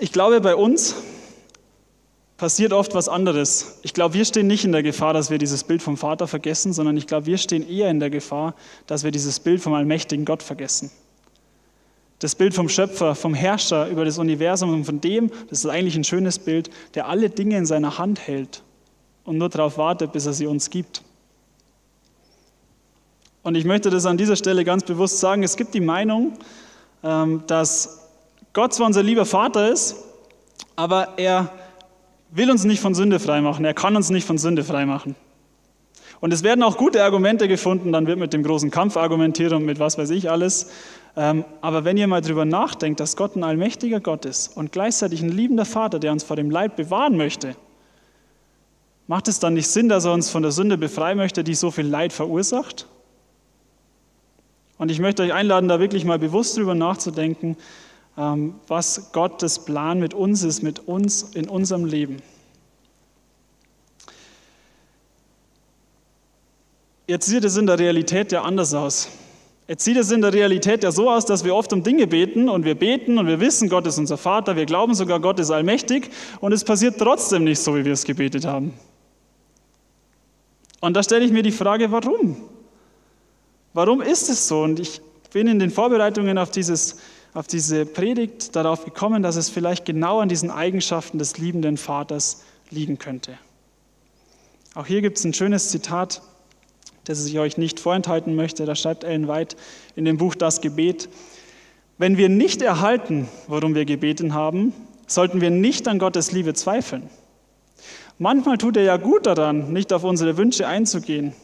[0.00, 0.94] Ich glaube, bei uns
[2.36, 3.78] passiert oft was anderes.
[3.82, 6.72] Ich glaube, wir stehen nicht in der Gefahr, dass wir dieses Bild vom Vater vergessen,
[6.72, 8.54] sondern ich glaube, wir stehen eher in der Gefahr,
[8.86, 10.90] dass wir dieses Bild vom allmächtigen Gott vergessen.
[12.18, 15.96] Das Bild vom Schöpfer, vom Herrscher über das Universum und von dem, das ist eigentlich
[15.96, 18.62] ein schönes Bild, der alle Dinge in seiner Hand hält
[19.24, 21.02] und nur darauf wartet, bis er sie uns gibt.
[23.42, 26.38] Und ich möchte das an dieser Stelle ganz bewusst sagen, es gibt die Meinung,
[27.02, 28.03] ähm, dass
[28.54, 29.96] Gott zwar unser lieber Vater ist,
[30.76, 31.50] aber er
[32.30, 33.64] will uns nicht von Sünde freimachen.
[33.64, 35.16] Er kann uns nicht von Sünde freimachen.
[36.20, 39.64] Und es werden auch gute Argumente gefunden, dann wird mit dem großen Kampf argumentiert und
[39.64, 40.70] mit was weiß ich alles.
[41.16, 45.20] Ähm, aber wenn ihr mal drüber nachdenkt, dass Gott ein allmächtiger Gott ist und gleichzeitig
[45.20, 47.56] ein liebender Vater, der uns vor dem Leid bewahren möchte,
[49.08, 51.72] macht es dann nicht Sinn, dass er uns von der Sünde befreien möchte, die so
[51.72, 52.86] viel Leid verursacht?
[54.78, 57.56] Und ich möchte euch einladen, da wirklich mal bewusst drüber nachzudenken,
[58.16, 62.22] was Gottes Plan mit uns ist, mit uns in unserem Leben.
[67.06, 69.08] Jetzt sieht es in der Realität ja anders aus.
[69.66, 72.48] Jetzt sieht es in der Realität ja so aus, dass wir oft um Dinge beten
[72.48, 75.50] und wir beten und wir wissen, Gott ist unser Vater, wir glauben sogar, Gott ist
[75.50, 78.74] allmächtig und es passiert trotzdem nicht so, wie wir es gebetet haben.
[80.80, 82.36] Und da stelle ich mir die Frage, warum?
[83.72, 84.62] Warum ist es so?
[84.62, 85.00] Und ich
[85.32, 86.98] bin in den Vorbereitungen auf, dieses,
[87.34, 92.42] auf diese Predigt darauf gekommen, dass es vielleicht genau an diesen Eigenschaften des liebenden Vaters
[92.70, 93.36] liegen könnte.
[94.74, 96.22] Auch hier gibt es ein schönes Zitat,
[97.04, 98.64] das ich euch nicht vorenthalten möchte.
[98.64, 99.56] Da schreibt Ellen White
[99.96, 101.08] in dem Buch Das Gebet,
[101.98, 104.72] wenn wir nicht erhalten, worum wir gebeten haben,
[105.06, 107.08] sollten wir nicht an Gottes Liebe zweifeln.
[108.18, 111.34] Manchmal tut er ja gut daran, nicht auf unsere Wünsche einzugehen,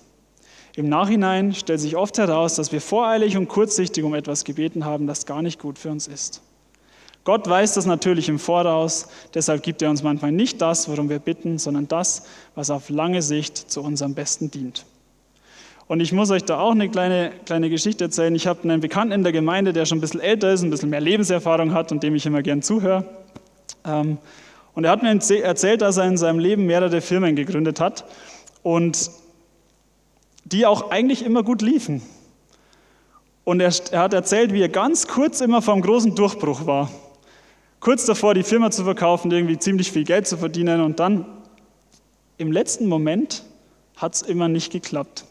[0.77, 5.07] im Nachhinein stellt sich oft heraus, dass wir voreilig und kurzsichtig um etwas gebeten haben,
[5.07, 6.43] das gar nicht gut für uns ist.
[7.25, 11.19] Gott weiß das natürlich im Voraus, deshalb gibt er uns manchmal nicht das, worum wir
[11.19, 14.87] bitten, sondern das, was auf lange Sicht zu unserem Besten dient.
[15.87, 18.33] Und ich muss euch da auch eine kleine, kleine Geschichte erzählen.
[18.37, 20.89] Ich habe einen Bekannten in der Gemeinde, der schon ein bisschen älter ist, ein bisschen
[20.89, 23.05] mehr Lebenserfahrung hat und dem ich immer gern zuhöre.
[23.85, 24.19] Ähm,
[24.75, 28.05] und er hat mir erzählt, dass er in seinem Leben mehrere Firmen gegründet hat.
[28.63, 29.11] Und
[30.53, 32.03] die auch eigentlich immer gut liefen.
[33.45, 36.91] Und er, er hat erzählt, wie er ganz kurz immer vom großen Durchbruch war.
[37.81, 41.25] Kurz davor, die Firma zu verkaufen, irgendwie ziemlich viel Geld zu verdienen und dann
[42.37, 43.43] im letzten Moment
[43.97, 45.25] hat es immer nicht geklappt.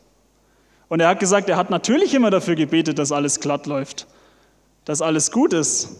[0.90, 4.08] Und er hat gesagt, er hat natürlich immer dafür gebetet, dass alles glatt läuft,
[4.86, 5.98] dass alles gut ist.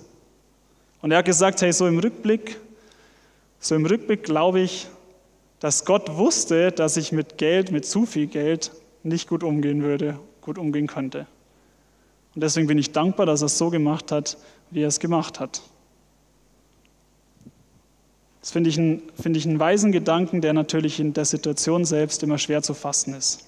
[1.02, 2.60] Und er hat gesagt, hey, so im Rückblick,
[3.60, 4.88] so im Rückblick glaube ich,
[5.60, 8.72] dass Gott wusste, dass ich mit Geld, mit zu viel Geld
[9.04, 11.28] nicht gut umgehen würde, gut umgehen könnte.
[12.36, 14.38] Und deswegen bin ich dankbar, dass er es so gemacht hat,
[14.72, 15.62] wie er es gemacht hat.
[18.42, 22.24] Das finde ich, einen, finde ich einen weisen Gedanken, der natürlich in der Situation selbst
[22.24, 23.46] immer schwer zu fassen ist.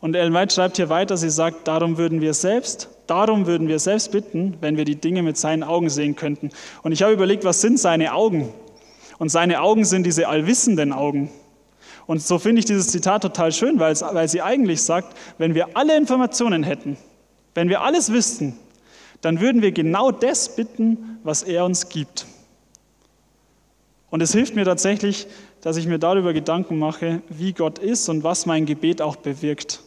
[0.00, 3.78] Und Ellen White schreibt hier weiter, sie sagt, darum würden wir selbst, darum würden wir
[3.78, 6.50] selbst bitten, wenn wir die Dinge mit seinen Augen sehen könnten.
[6.82, 8.52] Und ich habe überlegt, was sind seine Augen?
[9.18, 11.30] Und seine Augen sind diese allwissenden Augen.
[12.06, 15.54] Und so finde ich dieses Zitat total schön, weil, es, weil sie eigentlich sagt, wenn
[15.54, 16.96] wir alle Informationen hätten,
[17.54, 18.56] wenn wir alles wüssten,
[19.22, 22.26] dann würden wir genau das bitten, was er uns gibt.
[24.10, 25.26] Und es hilft mir tatsächlich,
[25.62, 29.80] dass ich mir darüber Gedanken mache, wie Gott ist und was mein Gebet auch bewirkt.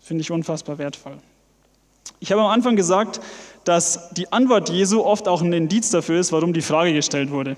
[0.00, 1.18] Finde ich unfassbar wertvoll.
[2.18, 3.20] Ich habe am Anfang gesagt,
[3.64, 7.56] dass die Antwort Jesu oft auch ein Indiz dafür ist, warum die Frage gestellt wurde.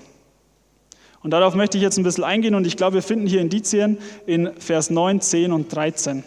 [1.25, 3.97] Und darauf möchte ich jetzt ein bisschen eingehen und ich glaube, wir finden hier Indizien
[4.27, 6.23] in Vers 9, 10 und 13.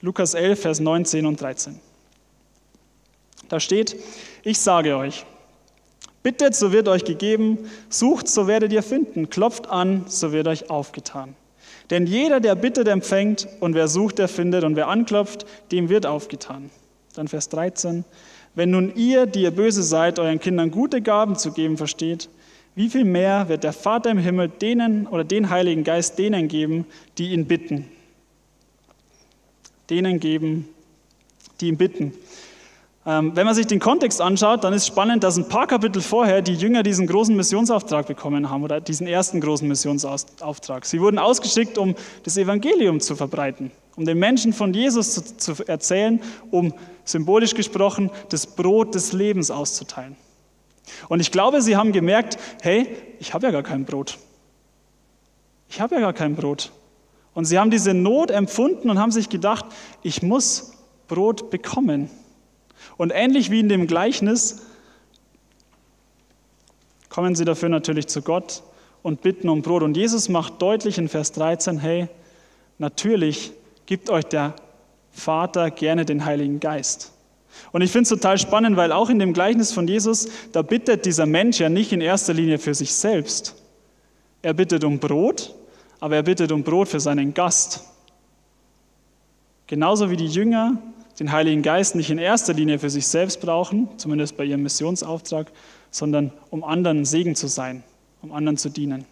[0.00, 1.78] Lukas 11, Vers 9, 10 und 13.
[3.50, 3.94] Da steht,
[4.42, 5.26] ich sage euch,
[6.22, 10.70] bittet, so wird euch gegeben, sucht, so werdet ihr finden, klopft an, so wird euch
[10.70, 11.36] aufgetan.
[11.90, 16.06] Denn jeder, der bittet, empfängt, und wer sucht, der findet, und wer anklopft, dem wird
[16.06, 16.70] aufgetan.
[17.14, 18.06] Dann Vers 13,
[18.54, 22.30] wenn nun ihr, die ihr böse seid, euren Kindern gute Gaben zu geben versteht,
[22.74, 26.86] wie viel mehr wird der Vater im Himmel denen oder den Heiligen Geist denen geben,
[27.18, 27.88] die ihn bitten?
[29.90, 30.68] Denen geben,
[31.60, 32.12] die ihn bitten.
[33.06, 36.40] Ähm, wenn man sich den Kontext anschaut, dann ist spannend, dass ein paar Kapitel vorher
[36.40, 40.86] die Jünger diesen großen Missionsauftrag bekommen haben oder diesen ersten großen Missionsauftrag.
[40.86, 45.68] Sie wurden ausgeschickt, um das Evangelium zu verbreiten, um den Menschen von Jesus zu, zu
[45.68, 46.72] erzählen, um
[47.04, 50.16] symbolisch gesprochen das Brot des Lebens auszuteilen.
[51.08, 54.18] Und ich glaube, sie haben gemerkt, hey, ich habe ja gar kein Brot.
[55.68, 56.72] Ich habe ja gar kein Brot.
[57.34, 59.64] Und sie haben diese Not empfunden und haben sich gedacht,
[60.02, 60.72] ich muss
[61.08, 62.10] Brot bekommen.
[62.96, 64.62] Und ähnlich wie in dem Gleichnis
[67.08, 68.62] kommen sie dafür natürlich zu Gott
[69.02, 69.82] und bitten um Brot.
[69.82, 72.08] Und Jesus macht deutlich in Vers 13, hey,
[72.78, 73.52] natürlich
[73.86, 74.54] gibt euch der
[75.10, 77.13] Vater gerne den Heiligen Geist.
[77.74, 81.06] Und ich finde es total spannend, weil auch in dem Gleichnis von Jesus, da bittet
[81.06, 83.56] dieser Mensch ja nicht in erster Linie für sich selbst.
[84.42, 85.52] Er bittet um Brot,
[85.98, 87.82] aber er bittet um Brot für seinen Gast.
[89.66, 90.80] Genauso wie die Jünger
[91.18, 95.50] den Heiligen Geist nicht in erster Linie für sich selbst brauchen, zumindest bei ihrem Missionsauftrag,
[95.90, 97.82] sondern um anderen Segen zu sein,
[98.22, 99.04] um anderen zu dienen.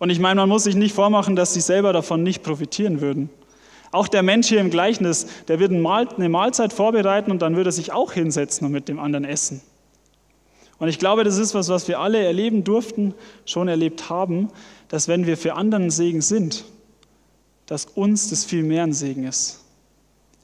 [0.00, 3.30] Und ich meine, man muss sich nicht vormachen, dass sie selber davon nicht profitieren würden.
[3.96, 7.72] Auch der Mensch hier im Gleichnis, der wird eine Mahlzeit vorbereiten und dann wird er
[7.72, 9.62] sich auch hinsetzen und mit dem anderen essen.
[10.78, 13.14] Und ich glaube, das ist was, was wir alle erleben durften,
[13.46, 14.50] schon erlebt haben,
[14.88, 16.66] dass wenn wir für anderen Segen sind,
[17.64, 19.64] dass uns das viel mehr ein Segen ist.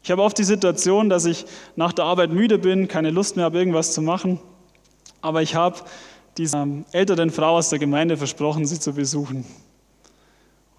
[0.02, 1.44] Ich habe oft die Situation, dass ich
[1.76, 4.40] nach der Arbeit müde bin, keine Lust mehr habe, irgendwas zu machen,
[5.20, 5.76] aber ich habe
[6.38, 9.44] dieser älteren Frau aus der Gemeinde versprochen, sie zu besuchen.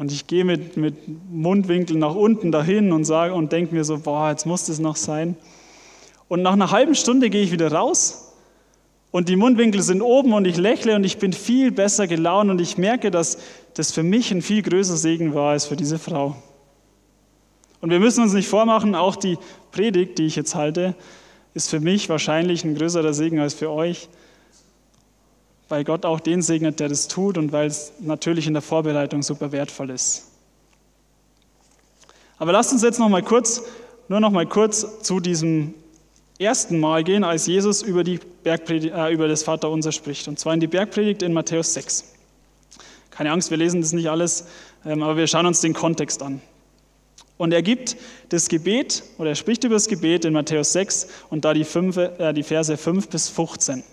[0.04, 0.96] Und ich gehe mit, mit
[1.32, 4.98] Mundwinkeln nach unten dahin und, sage, und denke mir so, boah, jetzt muss das noch
[4.98, 5.38] sein.
[6.28, 8.34] Und nach einer halben Stunde gehe ich wieder raus
[9.12, 12.60] und die Mundwinkel sind oben und ich lächle und ich bin viel besser gelaunt und
[12.60, 13.38] ich merke, dass
[13.76, 16.36] das für mich ein viel größer Segen war als für diese Frau.
[17.80, 19.38] Und wir müssen uns nicht vormachen, auch die
[19.72, 20.96] Predigt, die ich jetzt halte,
[21.54, 24.10] ist für mich wahrscheinlich ein größerer Segen als für euch
[25.74, 29.24] weil Gott auch den segnet, der das tut und weil es natürlich in der Vorbereitung
[29.24, 30.28] super wertvoll ist.
[32.38, 33.64] Aber lasst uns jetzt noch mal kurz,
[34.08, 35.74] nur noch mal kurz zu diesem
[36.38, 40.28] ersten Mal gehen, als Jesus über, die Bergpredigt, äh, über das Vaterunser spricht.
[40.28, 42.04] Und zwar in die Bergpredigt in Matthäus 6.
[43.10, 44.46] Keine Angst, wir lesen das nicht alles,
[44.86, 46.40] ähm, aber wir schauen uns den Kontext an.
[47.38, 47.98] Und er gibt
[48.30, 51.98] das Gebet, oder er spricht über das Gebet in Matthäus 6 und da die, fünf,
[51.98, 53.84] äh, die Verse 5 bis 15.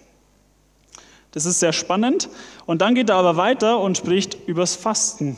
[1.33, 2.29] Das ist sehr spannend.
[2.66, 5.37] Und dann geht er aber weiter und spricht übers Fasten.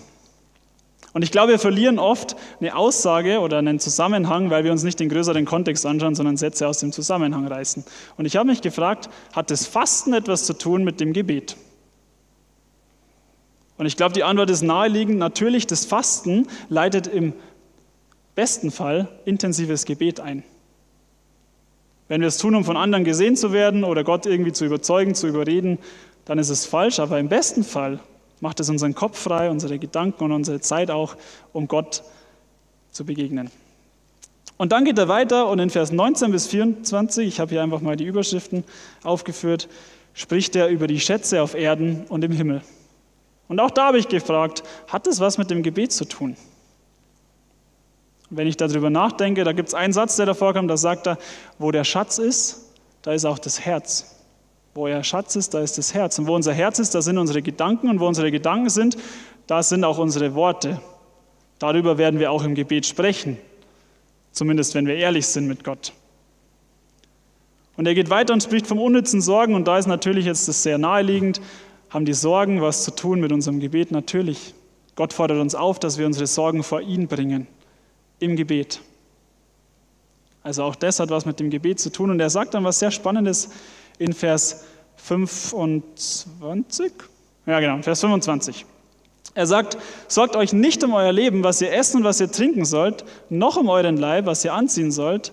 [1.12, 4.98] Und ich glaube, wir verlieren oft eine Aussage oder einen Zusammenhang, weil wir uns nicht
[4.98, 7.84] den größeren Kontext anschauen, sondern Sätze aus dem Zusammenhang reißen.
[8.16, 11.56] Und ich habe mich gefragt, hat das Fasten etwas zu tun mit dem Gebet?
[13.76, 15.18] Und ich glaube, die Antwort ist naheliegend.
[15.18, 17.34] Natürlich, das Fasten leitet im
[18.34, 20.44] besten Fall intensives Gebet ein.
[22.12, 25.14] Wenn wir es tun, um von anderen gesehen zu werden oder Gott irgendwie zu überzeugen,
[25.14, 25.78] zu überreden,
[26.26, 27.00] dann ist es falsch.
[27.00, 28.00] Aber im besten Fall
[28.40, 31.16] macht es unseren Kopf frei, unsere Gedanken und unsere Zeit auch,
[31.54, 32.02] um Gott
[32.90, 33.50] zu begegnen.
[34.58, 37.80] Und dann geht er weiter und in Vers 19 bis 24, ich habe hier einfach
[37.80, 38.64] mal die Überschriften
[39.04, 39.70] aufgeführt,
[40.12, 42.60] spricht er über die Schätze auf Erden und im Himmel.
[43.48, 46.36] Und auch da habe ich gefragt, hat das was mit dem Gebet zu tun?
[48.34, 51.18] Wenn ich darüber nachdenke, da gibt es einen Satz, der davor kommt, da sagt er,
[51.58, 54.20] wo der Schatz ist, da ist auch das Herz.
[54.74, 56.18] Wo euer Schatz ist, da ist das Herz.
[56.18, 57.90] Und wo unser Herz ist, da sind unsere Gedanken.
[57.90, 58.96] Und wo unsere Gedanken sind,
[59.46, 60.80] da sind auch unsere Worte.
[61.58, 63.36] Darüber werden wir auch im Gebet sprechen.
[64.30, 65.92] Zumindest wenn wir ehrlich sind mit Gott.
[67.76, 69.54] Und er geht weiter und spricht vom unnützen Sorgen.
[69.54, 71.42] Und da ist natürlich jetzt das sehr naheliegend.
[71.90, 73.90] Haben die Sorgen was zu tun mit unserem Gebet?
[73.90, 74.54] Natürlich.
[74.94, 77.46] Gott fordert uns auf, dass wir unsere Sorgen vor ihn bringen
[78.22, 78.80] im Gebet.
[80.42, 82.10] Also auch das hat was mit dem Gebet zu tun.
[82.10, 83.50] Und er sagt dann was sehr Spannendes
[83.98, 84.64] in Vers
[84.96, 86.92] 25.
[87.46, 88.66] Ja, genau, Vers 25.
[89.34, 92.64] Er sagt, sorgt euch nicht um euer Leben, was ihr essen und was ihr trinken
[92.64, 95.32] sollt, noch um euren Leib, was ihr anziehen sollt.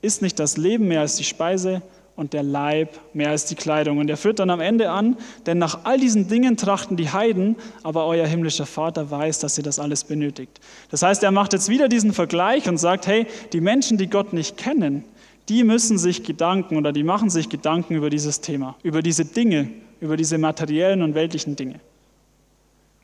[0.00, 1.82] Ist nicht das Leben mehr als die Speise
[2.14, 3.98] und der Leib mehr als die Kleidung.
[3.98, 7.56] Und er führt dann am Ende an, denn nach all diesen Dingen trachten die Heiden,
[7.82, 10.60] aber euer himmlischer Vater weiß, dass ihr das alles benötigt.
[10.90, 14.32] Das heißt, er macht jetzt wieder diesen Vergleich und sagt, hey, die Menschen, die Gott
[14.32, 15.04] nicht kennen,
[15.48, 19.70] die müssen sich Gedanken oder die machen sich Gedanken über dieses Thema, über diese Dinge,
[20.00, 21.80] über diese materiellen und weltlichen Dinge.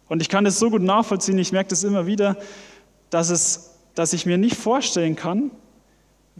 [0.08, 2.36] Und ich kann das so gut nachvollziehen, ich merke das immer wieder,
[3.10, 5.50] dass, es, dass ich mir nicht vorstellen kann,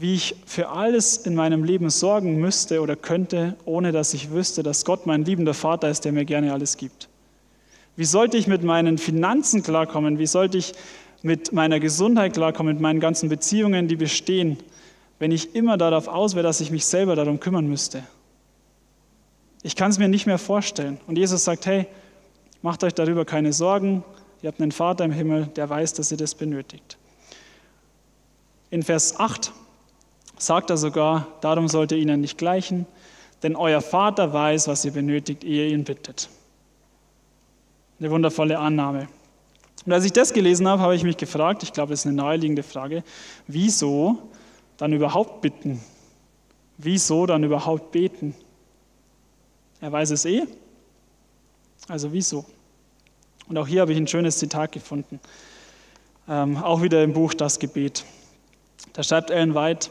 [0.00, 4.62] wie ich für alles in meinem Leben sorgen müsste oder könnte, ohne dass ich wüsste,
[4.62, 7.08] dass Gott mein liebender Vater ist, der mir gerne alles gibt.
[7.96, 10.20] Wie sollte ich mit meinen Finanzen klarkommen?
[10.20, 10.72] Wie sollte ich
[11.22, 14.58] mit meiner Gesundheit klarkommen, mit meinen ganzen Beziehungen, die bestehen,
[15.18, 18.04] wenn ich immer darauf aus wäre, dass ich mich selber darum kümmern müsste?
[19.64, 21.00] Ich kann es mir nicht mehr vorstellen.
[21.08, 21.88] Und Jesus sagt, hey,
[22.62, 24.04] macht euch darüber keine Sorgen.
[24.42, 26.96] Ihr habt einen Vater im Himmel, der weiß, dass ihr das benötigt.
[28.70, 29.52] In Vers 8
[30.38, 32.86] sagt er sogar, darum sollt ihr ihnen nicht gleichen,
[33.42, 36.28] denn euer Vater weiß, was ihr benötigt, ehe ihr ihn bittet.
[37.98, 39.08] Eine wundervolle Annahme.
[39.84, 42.16] Und als ich das gelesen habe, habe ich mich gefragt, ich glaube, das ist eine
[42.16, 43.02] naheliegende Frage,
[43.46, 44.18] wieso
[44.76, 45.80] dann überhaupt bitten?
[46.76, 48.34] Wieso dann überhaupt beten?
[49.80, 50.44] Er weiß es eh.
[51.88, 52.44] Also wieso?
[53.48, 55.20] Und auch hier habe ich ein schönes Zitat gefunden.
[56.28, 58.04] Ähm, auch wieder im Buch Das Gebet.
[58.92, 59.90] Da schreibt Ellen White,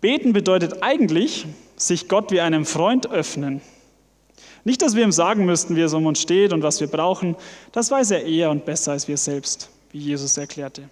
[0.00, 3.60] Beten bedeutet eigentlich, sich Gott wie einem Freund öffnen.
[4.64, 7.36] Nicht, dass wir ihm sagen müssten, wie es um uns steht und was wir brauchen.
[7.72, 10.82] Das weiß er eher und besser als wir selbst, wie Jesus erklärte.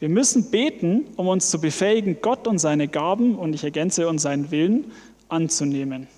[0.00, 4.18] Wir müssen beten, um uns zu befähigen, Gott und seine Gaben, und ich ergänze, und
[4.18, 4.90] seinen Willen
[5.28, 6.08] anzunehmen.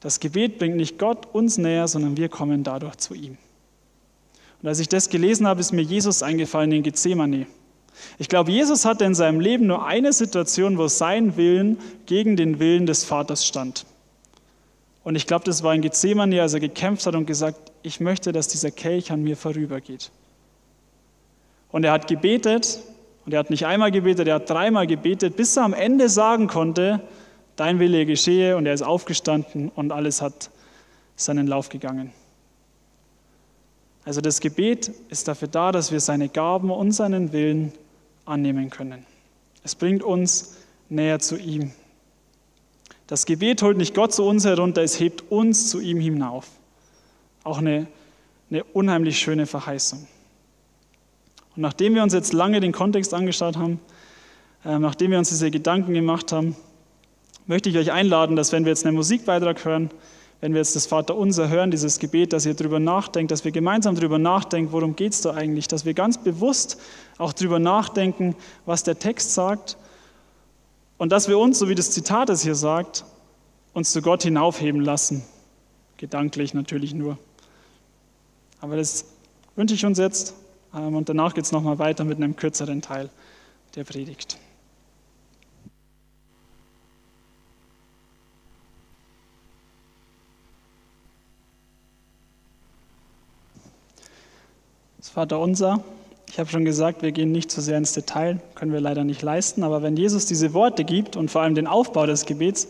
[0.00, 3.38] Das Gebet bringt nicht Gott uns näher, sondern wir kommen dadurch zu ihm.
[4.60, 7.46] Und als ich das gelesen habe, ist mir Jesus eingefallen in Gethsemane.
[8.18, 12.58] Ich glaube, Jesus hatte in seinem Leben nur eine Situation, wo sein Willen gegen den
[12.58, 13.86] Willen des Vaters stand.
[15.04, 18.32] Und ich glaube, das war in Gethsemane, als er gekämpft hat und gesagt, ich möchte,
[18.32, 20.10] dass dieser Kelch an mir vorübergeht.
[21.70, 22.80] Und er hat gebetet,
[23.24, 26.46] und er hat nicht einmal gebetet, er hat dreimal gebetet, bis er am Ende sagen
[26.46, 27.00] konnte,
[27.56, 30.50] dein Wille geschehe, und er ist aufgestanden und alles hat
[31.16, 32.12] seinen Lauf gegangen.
[34.04, 37.72] Also das Gebet ist dafür da, dass wir seine Gaben und seinen Willen
[38.24, 39.06] annehmen können.
[39.64, 40.56] Es bringt uns
[40.88, 41.72] näher zu ihm.
[43.06, 46.48] Das Gebet holt nicht Gott zu uns herunter, es hebt uns zu ihm hinauf.
[47.44, 47.86] Auch eine,
[48.50, 50.06] eine unheimlich schöne Verheißung.
[51.54, 53.80] Und nachdem wir uns jetzt lange den Kontext angeschaut haben,
[54.64, 56.56] äh, nachdem wir uns diese Gedanken gemacht haben,
[57.46, 59.90] möchte ich euch einladen, dass wenn wir jetzt einen Musikbeitrag hören,
[60.42, 63.94] wenn wir jetzt das Vaterunser hören, dieses Gebet, dass ihr darüber nachdenkt, dass wir gemeinsam
[63.94, 66.80] darüber nachdenken, worum geht es da eigentlich, dass wir ganz bewusst
[67.16, 68.34] auch darüber nachdenken,
[68.66, 69.76] was der Text sagt
[70.98, 73.04] und dass wir uns, so wie das Zitat es hier sagt,
[73.72, 75.22] uns zu Gott hinaufheben lassen.
[75.96, 77.18] Gedanklich natürlich nur.
[78.60, 79.04] Aber das
[79.54, 80.34] wünsche ich uns jetzt
[80.74, 83.10] ähm, und danach geht es nochmal weiter mit einem kürzeren Teil
[83.76, 84.38] der Predigt.
[95.12, 95.84] Vater unser,
[96.30, 99.04] ich habe schon gesagt, wir gehen nicht zu so sehr ins Detail, können wir leider
[99.04, 102.66] nicht leisten, aber wenn Jesus diese Worte gibt und vor allem den Aufbau des Gebets,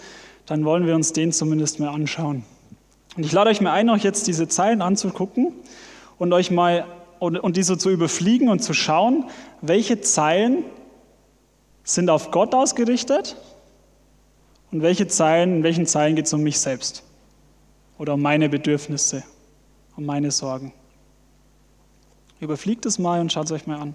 [0.46, 2.42] dann wollen wir uns den zumindest mal anschauen.
[3.16, 5.52] Und ich lade euch mal ein, euch jetzt diese Zeilen anzugucken
[6.18, 6.84] und euch mal
[7.20, 9.26] und, und die so zu überfliegen und zu schauen,
[9.60, 10.64] welche Zeilen
[11.84, 13.36] sind auf Gott ausgerichtet
[14.72, 17.04] und welche Zeilen, in welchen Zeilen geht es um mich selbst
[17.98, 19.22] oder um meine Bedürfnisse,
[19.96, 20.72] um meine Sorgen.
[22.42, 23.94] Überfliegt es mal und schaut es euch mal an.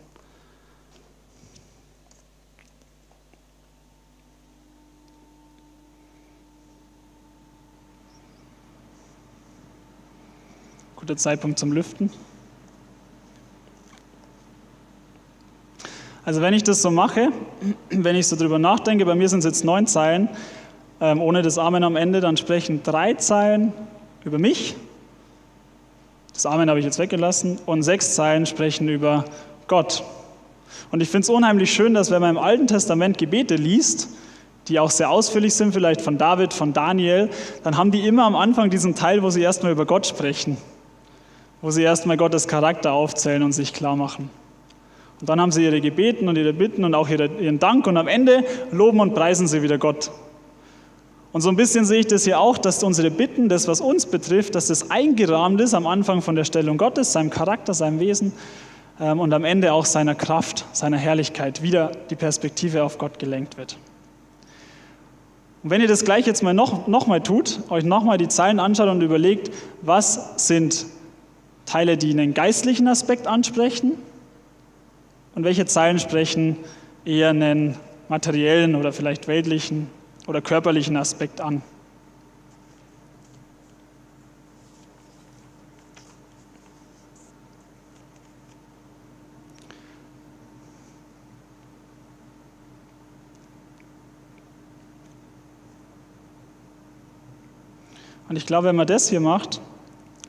[10.95, 12.09] Guter Zeitpunkt zum Lüften.
[16.23, 17.33] Also wenn ich das so mache,
[17.89, 20.29] wenn ich so drüber nachdenke, bei mir sind es jetzt neun Zeilen,
[21.01, 23.73] ähm, ohne das Amen am Ende, dann sprechen drei Zeilen
[24.23, 24.77] über mich.
[26.37, 27.57] Das Amen habe ich jetzt weggelassen.
[27.65, 29.25] Und sechs Zeilen sprechen über
[29.67, 30.03] Gott.
[30.91, 34.09] Und ich finde es unheimlich schön, dass wenn man im Alten Testament Gebete liest,
[34.67, 37.31] die auch sehr ausführlich sind, vielleicht von David, von Daniel,
[37.63, 40.57] dann haben die immer am Anfang diesen Teil, wo sie erstmal über Gott sprechen,
[41.63, 44.29] wo sie erstmal Gottes Charakter aufzählen und sich klar machen.
[45.19, 48.07] Und dann haben sie ihre Gebeten und ihre Bitten und auch ihren Dank und am
[48.07, 50.11] Ende loben und preisen sie wieder Gott.
[51.37, 54.07] Und so ein bisschen sehe ich das hier auch, dass unsere Bitten, das was uns
[54.07, 58.31] betrifft, dass das eingerahmt ist am Anfang von der Stellung Gottes, seinem Charakter, seinem Wesen
[58.99, 63.55] ähm, und am Ende auch seiner Kraft, seiner Herrlichkeit, wieder die Perspektive auf Gott gelenkt
[63.55, 63.77] wird.
[65.61, 68.59] Und wenn ihr das gleich jetzt mal noch, noch mal tut, euch nochmal die Zeilen
[68.59, 69.51] anschaut und überlegt,
[69.83, 70.87] was sind
[71.67, 73.91] Teile, die einen geistlichen Aspekt ansprechen
[75.35, 76.57] und welche Zeilen sprechen
[77.05, 77.75] eher einen
[78.09, 79.95] materiellen oder vielleicht weltlichen
[80.27, 81.61] oder körperlichen Aspekt an.
[98.29, 99.61] Und ich glaube, wenn man das hier macht,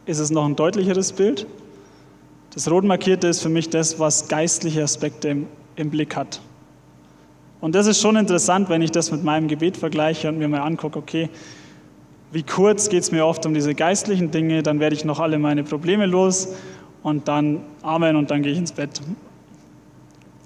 [0.06, 1.46] ist es noch ein deutlicheres Bild.
[2.54, 6.40] Das rot markierte ist für mich das, was geistliche Aspekte im, im Blick hat.
[7.60, 10.60] Und das ist schon interessant, wenn ich das mit meinem Gebet vergleiche und mir mal
[10.60, 11.28] angucke, okay,
[12.30, 15.38] wie kurz geht es mir oft um diese geistlichen Dinge, dann werde ich noch alle
[15.38, 16.48] meine Probleme los
[17.02, 19.00] und dann Amen und dann gehe ich ins Bett.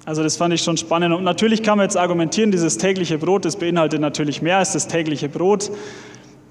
[0.05, 1.15] Also das fand ich schon spannend.
[1.15, 4.89] Und natürlich kann man jetzt argumentieren, dieses tägliche Brot, das beinhaltet natürlich mehr als das
[4.89, 5.71] tägliche Brot.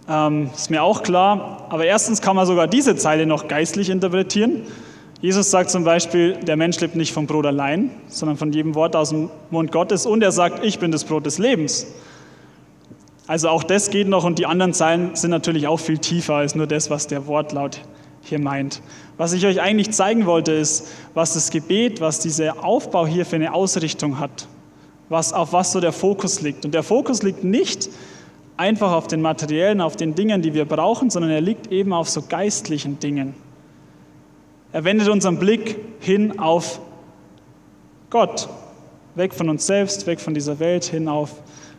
[0.07, 1.67] Ähm, ist mir auch klar.
[1.69, 4.63] Aber erstens kann man sogar diese Zeile noch geistlich interpretieren.
[5.21, 8.95] Jesus sagt zum Beispiel, der Mensch lebt nicht vom Brot allein, sondern von jedem Wort
[8.95, 10.07] aus dem Mund Gottes.
[10.07, 11.85] Und er sagt, ich bin das Brot des Lebens.
[13.27, 16.55] Also auch das geht noch und die anderen Zeilen sind natürlich auch viel tiefer als
[16.55, 17.81] nur das, was der Wortlaut
[18.23, 18.81] hier meint.
[19.17, 23.35] Was ich euch eigentlich zeigen wollte, ist, was das Gebet, was dieser Aufbau hier für
[23.35, 24.47] eine Ausrichtung hat,
[25.07, 26.65] was, auf was so der Fokus liegt.
[26.65, 27.89] Und der Fokus liegt nicht
[28.57, 32.09] einfach auf den materiellen, auf den Dingen, die wir brauchen, sondern er liegt eben auf
[32.09, 33.35] so geistlichen Dingen.
[34.73, 36.79] Er wendet unseren Blick hin auf
[38.09, 38.47] Gott,
[39.15, 41.31] weg von uns selbst, weg von dieser Welt, hin auf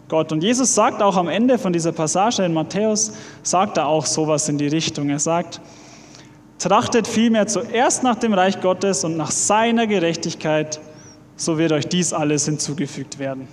[0.09, 0.32] Gott.
[0.32, 3.12] Und Jesus sagt auch am Ende von dieser Passage in Matthäus,
[3.43, 5.09] sagt er auch sowas in die Richtung.
[5.09, 5.61] Er sagt,
[6.59, 10.80] trachtet vielmehr zuerst nach dem Reich Gottes und nach seiner Gerechtigkeit,
[11.36, 13.49] so wird euch dies alles hinzugefügt werden.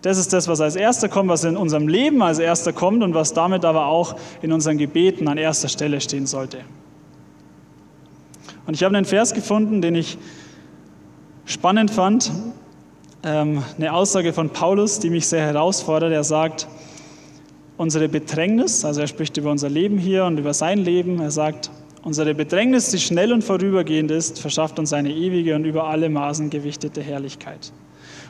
[0.00, 3.14] Das ist das, was als erster kommt, was in unserem Leben als erster kommt und
[3.14, 6.58] was damit aber auch in unseren Gebeten an erster Stelle stehen sollte.
[8.66, 10.18] Und ich habe einen Vers gefunden, den ich
[11.44, 12.30] spannend fand.
[13.24, 16.12] Ähm, eine Aussage von Paulus, die mich sehr herausfordert.
[16.12, 16.68] Er sagt,
[17.76, 21.70] unsere Bedrängnis, also er spricht über unser Leben hier und über sein Leben, er sagt,
[22.04, 26.50] unsere Bedrängnis, die schnell und vorübergehend ist, verschafft uns eine ewige und über alle Maßen
[26.50, 27.72] gewichtete Herrlichkeit.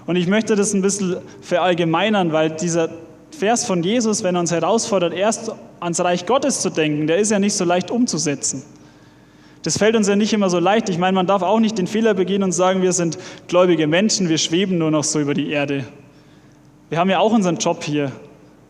[0.07, 2.91] Und ich möchte das ein bisschen verallgemeinern, weil dieser
[3.30, 7.30] Vers von Jesus, wenn er uns herausfordert, erst ans Reich Gottes zu denken, der ist
[7.30, 8.62] ja nicht so leicht umzusetzen.
[9.63, 10.89] Das fällt uns ja nicht immer so leicht.
[10.89, 14.29] Ich meine, man darf auch nicht den Fehler begehen und sagen, wir sind gläubige Menschen,
[14.29, 15.85] wir schweben nur noch so über die Erde.
[16.89, 18.13] Wir haben ja auch unseren Job hier.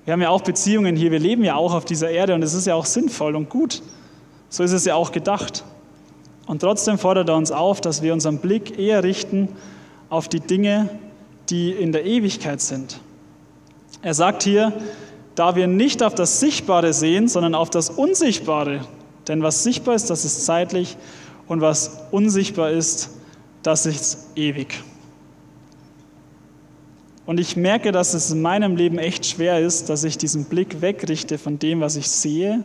[0.04, 1.10] Wir haben ja auch Beziehungen hier.
[1.10, 3.82] Wir leben ja auch auf dieser Erde und es ist ja auch sinnvoll und gut.
[4.48, 5.64] So ist es ja auch gedacht.
[6.46, 9.48] Und trotzdem fordert er uns auf, dass wir unseren Blick eher richten
[10.10, 10.88] auf die Dinge,
[11.48, 13.00] die in der Ewigkeit sind.
[14.02, 14.72] Er sagt hier,
[15.34, 18.80] da wir nicht auf das Sichtbare sehen, sondern auf das Unsichtbare.
[19.28, 20.96] Denn was sichtbar ist, das ist zeitlich
[21.46, 23.10] und was unsichtbar ist,
[23.62, 24.82] das ist ewig.
[27.24, 30.80] Und ich merke, dass es in meinem Leben echt schwer ist, dass ich diesen Blick
[30.80, 32.64] wegrichte von dem, was ich sehe,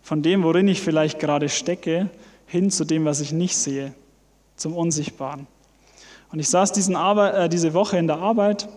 [0.00, 2.08] von dem, worin ich vielleicht gerade stecke,
[2.46, 3.92] hin zu dem, was ich nicht sehe,
[4.54, 5.48] zum Unsichtbaren.
[6.30, 8.68] Und ich saß diesen Arbeit, äh, diese Woche in der Arbeit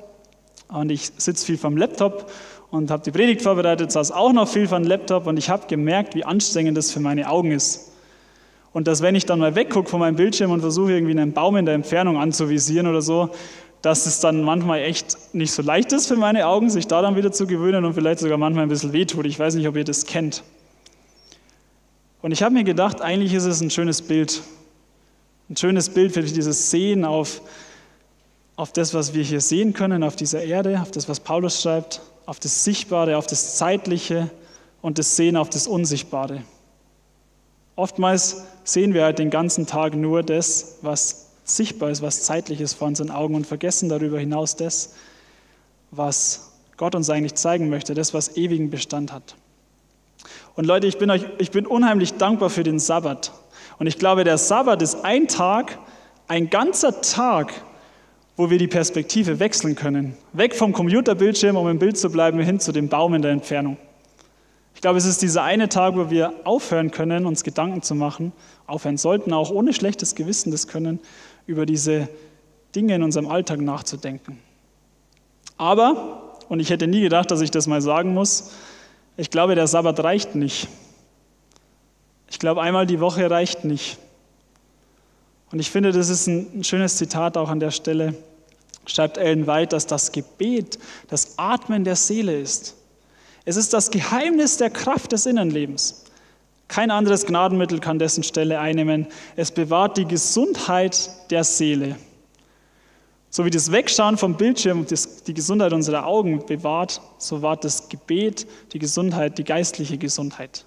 [0.67, 2.31] und ich sitze viel vom Laptop
[2.71, 6.15] und habe die Predigt vorbereitet, saß auch noch viel vom Laptop und ich habe gemerkt,
[6.15, 7.91] wie anstrengend das für meine Augen ist.
[8.71, 11.55] Und dass wenn ich dann mal weggucke von meinem Bildschirm und versuche irgendwie einen Baum
[11.57, 13.31] in der Entfernung anzuvisieren oder so,
[13.81, 17.31] dass es dann manchmal echt nicht so leicht ist für meine Augen, sich daran wieder
[17.31, 19.25] zu gewöhnen und vielleicht sogar manchmal ein bisschen wehtut.
[19.25, 20.43] Ich weiß nicht, ob ihr das kennt.
[22.21, 24.41] Und ich habe mir gedacht, eigentlich ist es ein schönes Bild.
[25.49, 27.41] Ein schönes Bild für dieses Sehen auf,
[28.57, 32.01] auf das, was wir hier sehen können, auf dieser Erde, auf das, was Paulus schreibt,
[32.29, 34.29] auf das Sichtbare, auf das Zeitliche
[34.83, 36.43] und das Sehen auf das Unsichtbare.
[37.75, 42.75] Oftmals sehen wir halt den ganzen Tag nur das, was sichtbar ist, was zeitlich ist
[42.75, 44.93] vor unseren Augen und vergessen darüber hinaus das,
[45.89, 49.35] was Gott uns eigentlich zeigen möchte, das, was ewigen Bestand hat.
[50.55, 53.31] Und Leute, ich bin, euch, ich bin unheimlich dankbar für den Sabbat.
[53.79, 55.79] Und ich glaube, der Sabbat ist ein Tag,
[56.27, 57.53] ein ganzer Tag,
[58.39, 60.15] wo wir die Perspektive wechseln können.
[60.31, 63.75] Weg vom Computerbildschirm, um im Bild zu bleiben, hin zu dem Baum in der Entfernung.
[64.73, 68.31] Ich glaube, es ist dieser eine Tag, wo wir aufhören können, uns Gedanken zu machen,
[68.65, 71.01] aufhören sollten, auch ohne schlechtes Gewissen das können,
[71.47, 72.07] über diese
[72.73, 74.39] Dinge in unserem Alltag nachzudenken.
[75.57, 78.51] Aber, und ich hätte nie gedacht, dass ich das mal sagen muss,
[79.17, 80.69] ich glaube, der Sabbat reicht nicht.
[82.31, 83.97] Ich glaube, einmal die Woche reicht nicht.
[85.51, 88.15] Und ich finde, das ist ein schönes Zitat auch an der Stelle.
[88.85, 92.75] Schreibt Ellen White, dass das Gebet das Atmen der Seele ist.
[93.45, 96.03] Es ist das Geheimnis der Kraft des Innenlebens.
[96.67, 99.07] Kein anderes Gnadenmittel kann dessen Stelle einnehmen.
[99.35, 101.95] Es bewahrt die Gesundheit der Seele.
[103.31, 108.47] So wie das Wegschauen vom Bildschirm die Gesundheit unserer Augen bewahrt, so wahrt das Gebet
[108.73, 110.65] die Gesundheit, die geistliche Gesundheit.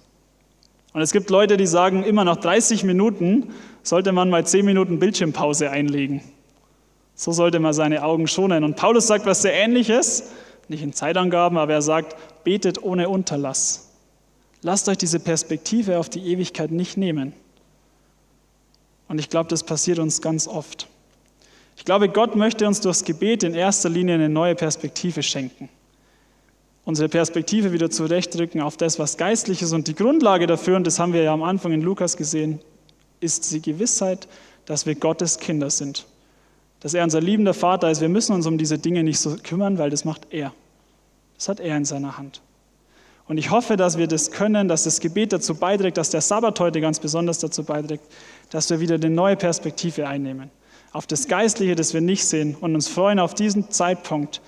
[0.93, 4.99] Und es gibt Leute, die sagen, immer nach 30 Minuten sollte man mal 10 Minuten
[4.99, 6.21] Bildschirmpause einlegen.
[7.15, 8.63] So sollte man seine Augen schonen.
[8.63, 10.31] Und Paulus sagt was sehr Ähnliches,
[10.67, 13.89] nicht in Zeitangaben, aber er sagt, betet ohne Unterlass.
[14.61, 17.33] Lasst euch diese Perspektive auf die Ewigkeit nicht nehmen.
[19.09, 20.87] Und ich glaube, das passiert uns ganz oft.
[21.75, 25.69] Ich glaube, Gott möchte uns durchs Gebet in erster Linie eine neue Perspektive schenken.
[26.85, 29.71] Unsere Perspektive wieder zurechtrücken auf das, was geistlich ist.
[29.71, 32.59] Und die Grundlage dafür, und das haben wir ja am Anfang in Lukas gesehen,
[33.21, 34.27] ist die Gewissheit,
[34.65, 36.05] dass wir Gottes Kinder sind.
[36.81, 38.01] Dass er unser liebender Vater ist.
[38.01, 40.53] Wir müssen uns um diese Dinge nicht so kümmern, weil das macht er.
[41.37, 42.41] Das hat er in seiner Hand.
[43.25, 46.59] Und ich hoffe, dass wir das können, dass das Gebet dazu beiträgt, dass der Sabbat
[46.59, 48.03] heute ganz besonders dazu beiträgt,
[48.49, 50.51] dass wir wieder eine neue Perspektive einnehmen.
[50.91, 54.41] Auf das Geistliche, das wir nicht sehen und uns freuen auf diesen Zeitpunkt,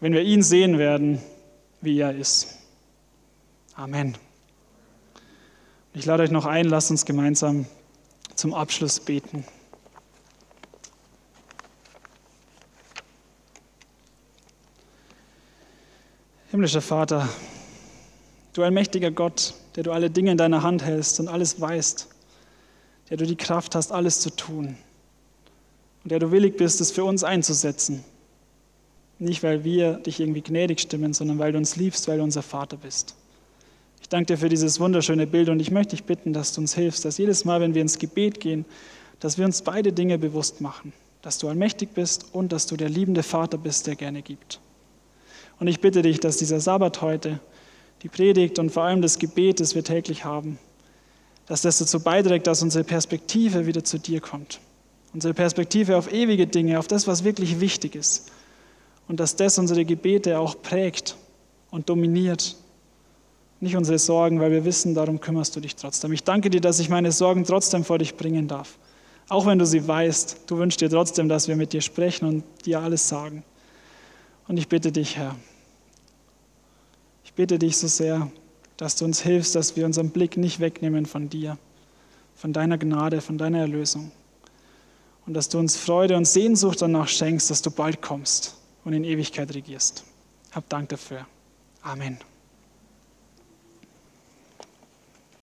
[0.00, 1.20] wenn wir ihn sehen werden
[1.80, 2.58] wie er ist.
[3.74, 4.16] Amen.
[5.94, 7.66] Ich lade euch noch ein, lasst uns gemeinsam
[8.34, 9.44] zum Abschluss beten.
[16.50, 17.28] Himmlischer Vater,
[18.54, 22.08] du allmächtiger Gott, der du alle Dinge in deiner Hand hältst und alles weißt,
[23.10, 24.76] der du die Kraft hast, alles zu tun
[26.02, 28.04] und der du willig bist, es für uns einzusetzen.
[29.18, 32.42] Nicht, weil wir dich irgendwie gnädig stimmen, sondern weil du uns liebst, weil du unser
[32.42, 33.16] Vater bist.
[34.00, 36.74] Ich danke dir für dieses wunderschöne Bild und ich möchte dich bitten, dass du uns
[36.74, 38.64] hilfst, dass jedes Mal, wenn wir ins Gebet gehen,
[39.18, 42.88] dass wir uns beide Dinge bewusst machen, dass du allmächtig bist und dass du der
[42.88, 44.60] liebende Vater bist, der gerne gibt.
[45.58, 47.40] Und ich bitte dich, dass dieser Sabbat heute,
[48.02, 50.60] die Predigt und vor allem das Gebet, das wir täglich haben,
[51.46, 54.60] dass das dazu beiträgt, dass unsere Perspektive wieder zu dir kommt.
[55.12, 58.30] Unsere Perspektive auf ewige Dinge, auf das, was wirklich wichtig ist
[59.08, 61.16] und dass das unsere Gebete auch prägt
[61.70, 62.56] und dominiert.
[63.60, 66.12] Nicht unsere Sorgen, weil wir wissen, darum kümmerst du dich trotzdem.
[66.12, 68.78] Ich danke dir, dass ich meine Sorgen trotzdem vor dich bringen darf.
[69.28, 72.44] Auch wenn du sie weißt, du wünschst dir trotzdem, dass wir mit dir sprechen und
[72.64, 73.42] dir alles sagen.
[74.46, 75.34] Und ich bitte dich, Herr,
[77.24, 78.30] ich bitte dich so sehr,
[78.76, 81.58] dass du uns hilfst, dass wir unseren Blick nicht wegnehmen von dir,
[82.36, 84.12] von deiner Gnade, von deiner Erlösung.
[85.26, 88.57] Und dass du uns Freude und Sehnsucht danach schenkst, dass du bald kommst
[88.88, 90.02] und in Ewigkeit regierst.
[90.50, 91.26] Hab Dank dafür.
[91.82, 92.16] Amen.